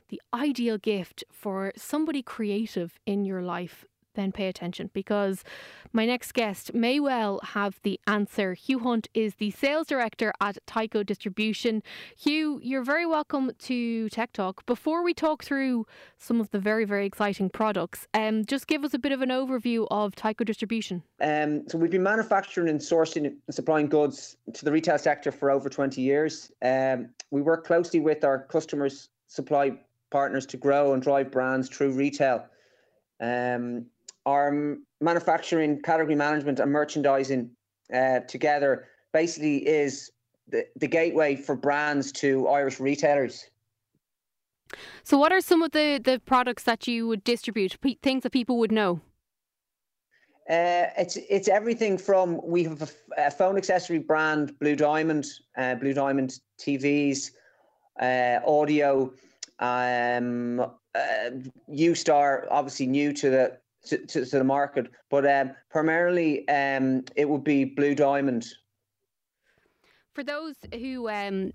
[0.10, 3.86] the ideal gift for somebody creative in your life,
[4.16, 5.44] then pay attention because
[5.94, 8.54] my next guest may well have the answer.
[8.54, 11.84] Hugh Hunt is the sales director at Tyco Distribution.
[12.18, 14.66] Hugh, you're very welcome to Tech Talk.
[14.66, 15.86] Before we talk through
[16.18, 19.30] some of the very, very exciting products, um, just give us a bit of an
[19.30, 21.04] overview of Tyco Distribution.
[21.22, 25.52] Um, so we've been manufacturing and sourcing and supplying goods to the retail sector for
[25.52, 26.52] over 20 years.
[26.62, 29.78] Um, we work closely with our customers, supply
[30.12, 32.46] partners to grow and drive brands through retail.
[33.20, 33.86] Um,
[34.26, 37.50] our manufacturing, category management, and merchandising
[37.94, 40.12] uh, together basically is
[40.48, 43.50] the, the gateway for brands to Irish retailers.
[45.04, 48.58] So, what are some of the, the products that you would distribute, things that people
[48.58, 49.02] would know?
[50.50, 55.26] Uh, it's it's everything from we have a, a phone accessory brand, Blue Diamond,
[55.58, 57.32] uh, Blue Diamond TVs,
[58.00, 59.12] uh, audio,
[59.60, 61.30] um, uh,
[61.68, 64.88] U-Star, obviously new to the to, to, to the market.
[65.10, 68.46] But um, primarily, um, it would be Blue Diamond.
[70.14, 71.52] For those who um,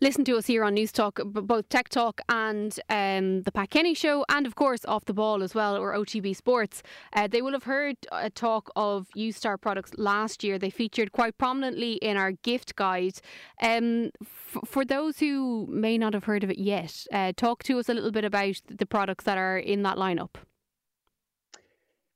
[0.00, 4.24] listen to us here on Newstalk, both Tech Talk and um, the Pat Kenny Show,
[4.28, 6.82] and of course Off the Ball as well, or OTB Sports.
[7.14, 10.58] Uh, they will have heard a talk of U-Star products last year.
[10.58, 13.20] They featured quite prominently in our gift guide.
[13.62, 17.78] Um, f- for those who may not have heard of it yet, uh, talk to
[17.78, 20.36] us a little bit about the products that are in that lineup.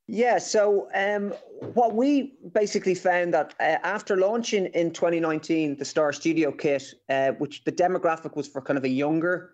[0.07, 1.33] Yeah, so um,
[1.73, 7.31] what we basically found that uh, after launching in 2019 the Star Studio kit, uh,
[7.31, 9.51] which the demographic was for kind of a younger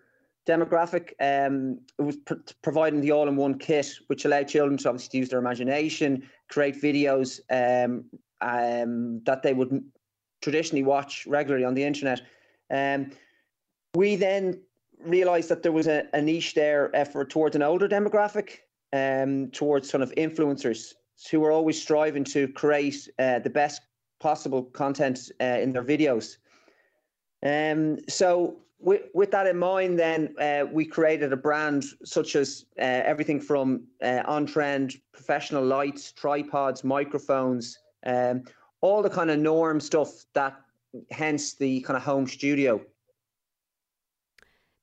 [0.48, 5.28] demographic, um, it was pr- providing the all-in-one kit, which allowed children to obviously use
[5.28, 8.04] their imagination, create videos um,
[8.40, 9.84] um, that they would
[10.42, 12.22] traditionally watch regularly on the internet.
[12.70, 13.12] Um,
[13.94, 14.60] we then
[14.98, 18.58] realized that there was a, a niche there uh, for towards an older demographic
[18.92, 20.94] um, towards kind of influencers
[21.30, 23.82] who are always striving to create uh, the best
[24.20, 26.36] possible content uh, in their videos.
[27.42, 32.66] Um, so with, with that in mind, then uh, we created a brand such as
[32.78, 38.42] uh, everything from uh, on-trend professional lights, tripods, microphones, um,
[38.80, 40.56] all the kind of norm stuff that
[41.10, 42.80] hence the kind of home studio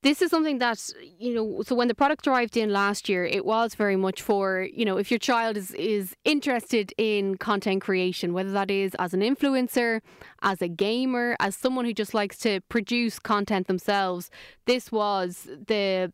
[0.08, 0.89] this is something that
[1.20, 4.66] you know so when the product arrived in last year it was very much for
[4.74, 9.14] you know if your child is is interested in content creation whether that is as
[9.14, 9.99] an influencer
[10.41, 14.32] as a gamer as someone who just likes to produce content themselves
[14.66, 16.14] this was the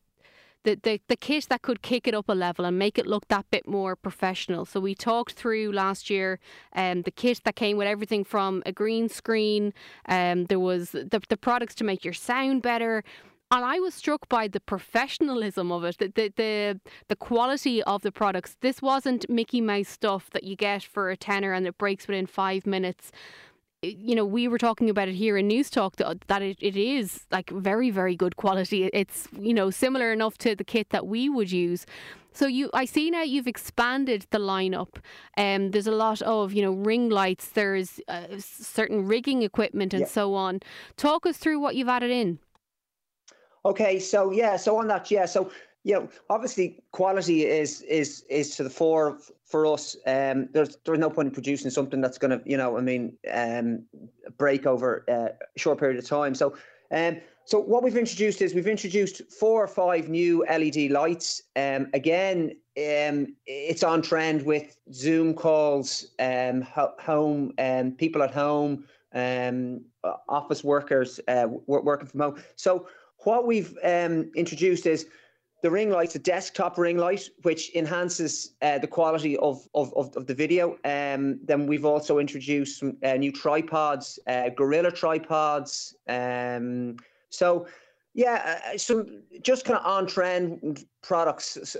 [0.63, 3.27] the, the, the kit that could kick it up a level and make it look
[3.27, 4.63] that bit more professional.
[4.63, 6.39] So we talked through last year
[6.73, 9.73] um, the kit that came with everything from a green screen,
[10.07, 13.03] um, there was the, the products to make your sound better,
[13.53, 18.01] and I was struck by the professionalism of it, the, the the the quality of
[18.01, 18.57] the products.
[18.61, 22.25] This wasn't Mickey Mouse stuff that you get for a tenner and it breaks within
[22.25, 23.11] five minutes.
[23.83, 27.25] You know, we were talking about it here in Newstalk that, that it, it is
[27.31, 28.89] like very, very good quality.
[28.93, 31.85] It's, you know, similar enough to the kit that we would use.
[32.31, 34.95] So you, I see now you've expanded the lineup.
[35.37, 37.49] Um, there's a lot of you know ring lights.
[37.49, 40.07] There's uh, certain rigging equipment and yeah.
[40.07, 40.61] so on.
[40.97, 42.39] Talk us through what you've added in.
[43.65, 45.51] Okay, so yeah, so on that, yeah, so
[45.85, 49.97] Yeah, obviously quality is is is to the fore for us.
[50.07, 53.17] Um, there's there's no point in producing something that's going to, you know, I mean,
[53.31, 53.83] um,
[54.37, 56.35] break over a short period of time.
[56.35, 56.55] So,
[56.91, 61.41] um, so what we've introduced is we've introduced four or five new LED lights.
[61.57, 68.31] Um, again, um, it's on trend with Zoom calls, um, ho- home, um, people at
[68.31, 69.81] home, um,
[70.29, 72.43] office workers uh, working from home.
[72.55, 72.87] So
[73.25, 75.07] what we've um, introduced is
[75.63, 80.15] the ring light, a desktop ring light, which enhances uh, the quality of, of, of,
[80.17, 80.73] of, the video.
[80.83, 85.95] Um, then we've also introduced some uh, new tripods, uh, Gorilla tripods.
[86.09, 86.97] Um,
[87.29, 87.65] so,
[88.13, 91.57] yeah, uh, some just kind of on trend products.
[91.63, 91.79] So,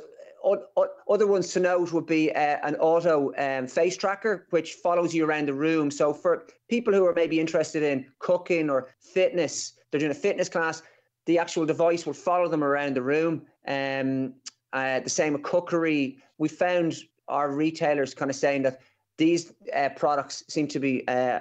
[1.10, 5.26] other ones to note would be uh, an auto um, face tracker, which follows you
[5.26, 5.91] around the room.
[5.91, 10.48] So, for people who are maybe interested in cooking or fitness, they're doing a fitness
[10.48, 10.82] class,
[11.26, 13.43] the actual device will follow them around the room.
[13.67, 14.34] Um,
[14.74, 16.17] uh, the same with cookery.
[16.38, 16.95] We found
[17.28, 18.82] our retailers kind of saying that
[19.17, 21.39] these uh, products seem to be uh,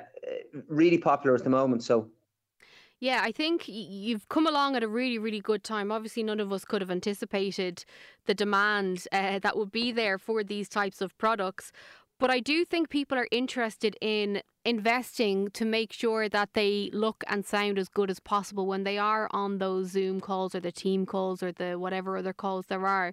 [0.69, 1.83] really popular at the moment.
[1.83, 2.09] So.
[3.01, 5.91] Yeah, I think you've come along at a really, really good time.
[5.91, 7.85] Obviously, none of us could have anticipated
[8.27, 11.73] the demand uh, that would be there for these types of products.
[12.23, 17.25] But I do think people are interested in investing to make sure that they look
[17.27, 20.71] and sound as good as possible when they are on those Zoom calls or the
[20.71, 23.13] team calls or the whatever other calls there are.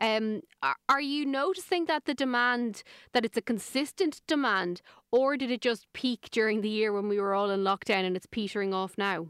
[0.00, 0.40] Um,
[0.88, 2.82] are you noticing that the demand,
[3.12, 4.82] that it's a consistent demand,
[5.12, 8.16] or did it just peak during the year when we were all in lockdown and
[8.16, 9.28] it's petering off now?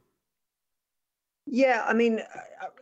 [1.44, 2.22] Yeah, I mean,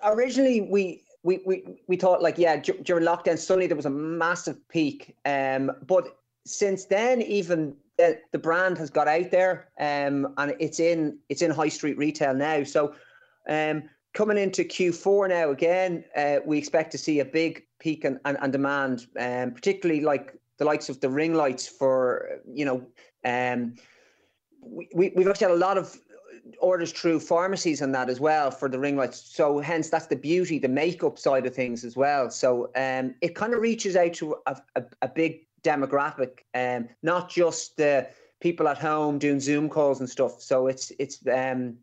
[0.04, 4.56] originally we we we, we thought like yeah during lockdown suddenly there was a massive
[4.68, 6.16] peak um but
[6.46, 11.42] since then, even the, the brand has got out there, um, and it's in it's
[11.42, 12.62] in high street retail now.
[12.62, 12.94] So,
[13.48, 13.84] um,
[14.14, 18.38] coming into Q4 now again, uh, we expect to see a big peak and and,
[18.40, 22.86] and demand, um, particularly like the likes of the ring lights for you know,
[23.24, 23.74] um,
[24.60, 25.98] we, we we've actually had a lot of
[26.60, 29.20] orders through pharmacies and that as well for the ring lights.
[29.34, 32.30] So hence that's the beauty, the makeup side of things as well.
[32.30, 37.28] So um, it kind of reaches out to a, a, a big demographic, um, not
[37.28, 38.08] just the
[38.40, 40.40] people at home doing Zoom calls and stuff.
[40.40, 41.76] So it's it's um,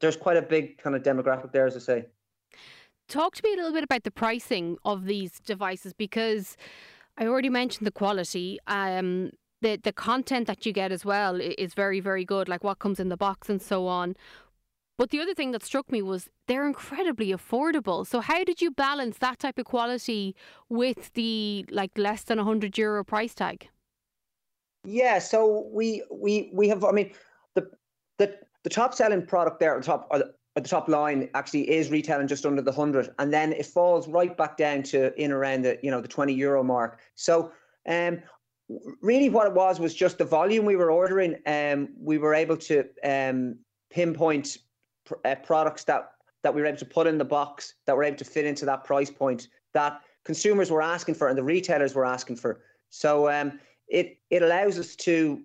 [0.00, 2.04] there's quite a big kind of demographic there, as I say.
[3.08, 6.56] Talk to me a little bit about the pricing of these devices because
[7.18, 8.58] I already mentioned the quality.
[8.66, 9.30] Um,
[9.62, 13.00] the the content that you get as well is very very good, like what comes
[13.00, 14.16] in the box and so on.
[15.00, 18.06] But the other thing that struck me was they're incredibly affordable.
[18.06, 20.36] So how did you balance that type of quality
[20.68, 23.70] with the like less than 100 euro price tag?
[24.84, 27.12] Yeah, so we we we have I mean
[27.54, 27.70] the
[28.18, 30.22] the the top selling product there at the top at
[30.54, 34.36] the top line actually is retailing just under the 100 and then it falls right
[34.36, 37.00] back down to in around the you know the 20 euro mark.
[37.14, 37.52] So
[37.88, 38.20] um
[39.00, 42.58] really what it was was just the volume we were ordering um we were able
[42.58, 43.56] to um
[43.90, 44.58] pinpoint
[45.24, 48.16] uh, products that that we were able to put in the box that were able
[48.16, 52.06] to fit into that price point that consumers were asking for and the retailers were
[52.06, 52.60] asking for.
[52.88, 55.42] So um, it it allows us to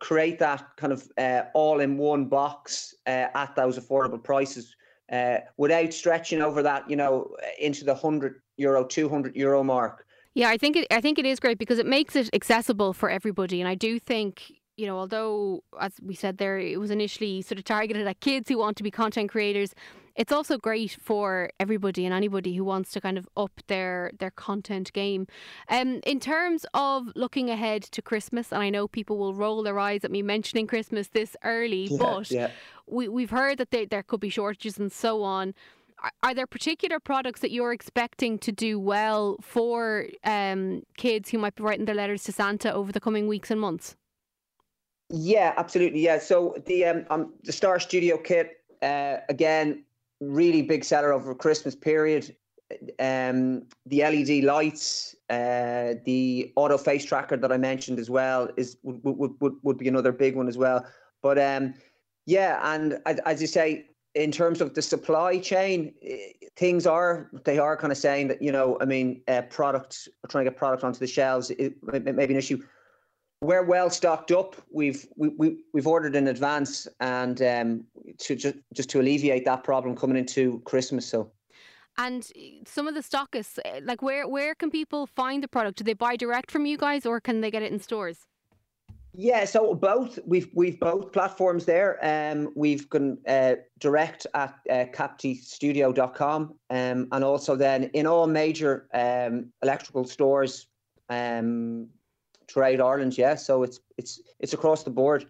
[0.00, 4.74] create that kind of uh, all in one box uh, at those affordable prices
[5.12, 10.48] uh, without stretching over that you know into the 100 euro 200 euro mark yeah
[10.48, 13.60] i think it i think it is great because it makes it accessible for everybody
[13.60, 17.58] and i do think you know, although, as we said there, it was initially sort
[17.58, 19.74] of targeted at kids who want to be content creators,
[20.16, 24.30] it's also great for everybody and anybody who wants to kind of up their their
[24.30, 25.26] content game.
[25.68, 29.78] Um, in terms of looking ahead to Christmas, and I know people will roll their
[29.78, 32.50] eyes at me mentioning Christmas this early, yeah, but yeah.
[32.86, 35.54] we we've heard that there there could be shortages and so on.
[36.02, 41.36] Are, are there particular products that you're expecting to do well for um, kids who
[41.36, 43.96] might be writing their letters to Santa over the coming weeks and months?
[45.10, 46.00] Yeah, absolutely.
[46.00, 46.18] Yeah.
[46.18, 49.84] So the um, um the Star Studio kit uh, again,
[50.20, 52.34] really big seller over Christmas period.
[53.00, 58.76] Um, the LED lights, uh, the auto face tracker that I mentioned as well is
[58.84, 60.86] would would would, would be another big one as well.
[61.22, 61.74] But um,
[62.26, 67.58] yeah, and as you say, in terms of the supply chain, eh, things are they
[67.58, 70.84] are kind of saying that you know, I mean, uh, product trying to get product
[70.84, 72.62] onto the shelves it, it may be an issue
[73.40, 74.56] we're well stocked up.
[74.70, 77.84] We've we, we we've ordered in advance, and um,
[78.18, 81.06] to just just to alleviate that problem coming into Christmas.
[81.06, 81.30] So.
[81.98, 82.30] And
[82.66, 85.78] some of the stockists, eh, like where where can people find the product?
[85.78, 88.26] Do they buy direct from you guys, or can they get it in stores?
[89.12, 91.98] Yeah, so both we've we've both platforms there.
[92.00, 98.86] Um, we've gone uh, direct at uh, captistudio.com um, and also then in all major
[98.94, 100.68] um, electrical stores
[101.08, 101.88] um,
[102.50, 103.16] throughout Ireland.
[103.16, 105.26] Yeah, so it's it's it's across the board.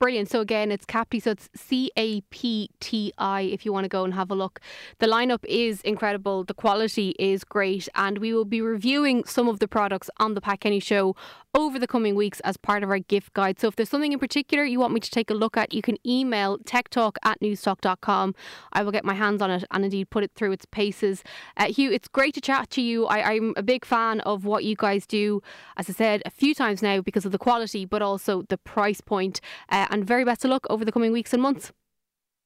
[0.00, 0.30] Brilliant.
[0.30, 1.20] So again, it's Capti.
[1.20, 4.34] So it's C A P T I if you want to go and have a
[4.34, 4.58] look.
[4.98, 6.42] The lineup is incredible.
[6.42, 7.86] The quality is great.
[7.94, 11.14] And we will be reviewing some of the products on the Pat Kenny show
[11.54, 13.58] over the coming weeks as part of our gift guide.
[13.58, 15.82] So if there's something in particular you want me to take a look at, you
[15.82, 18.34] can email techtalk at newstalk.com.
[18.72, 21.22] I will get my hands on it and indeed put it through its paces.
[21.58, 23.06] Uh, Hugh, it's great to chat to you.
[23.06, 25.42] I, I'm a big fan of what you guys do,
[25.76, 29.00] as I said a few times now, because of the quality, but also the price
[29.00, 29.40] point.
[29.68, 31.72] Uh, and very best of luck over the coming weeks and months.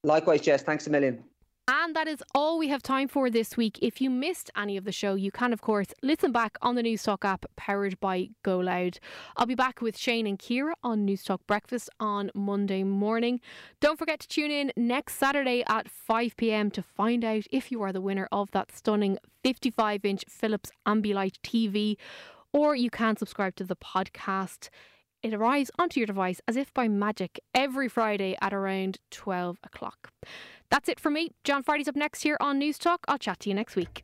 [0.02, 0.62] Likewise, Jess.
[0.62, 1.24] Thanks a million.
[1.66, 3.78] And that is all we have time for this week.
[3.80, 6.82] If you missed any of the show, you can, of course, listen back on the
[6.82, 8.98] Newstalk app powered by GoLoud.
[9.38, 13.40] I'll be back with Shane and Ciara on Newstalk Breakfast on Monday morning.
[13.80, 17.80] Don't forget to tune in next Saturday at 5 pm to find out if you
[17.80, 21.96] are the winner of that stunning 55 inch Philips Ambilight TV,
[22.52, 24.68] or you can subscribe to the podcast.
[25.24, 30.12] It arrives onto your device as if by magic every Friday at around 12 o'clock.
[30.70, 31.30] That's it for me.
[31.44, 32.98] John Friday's up next here on Newstalk.
[33.08, 34.02] I'll chat to you next week.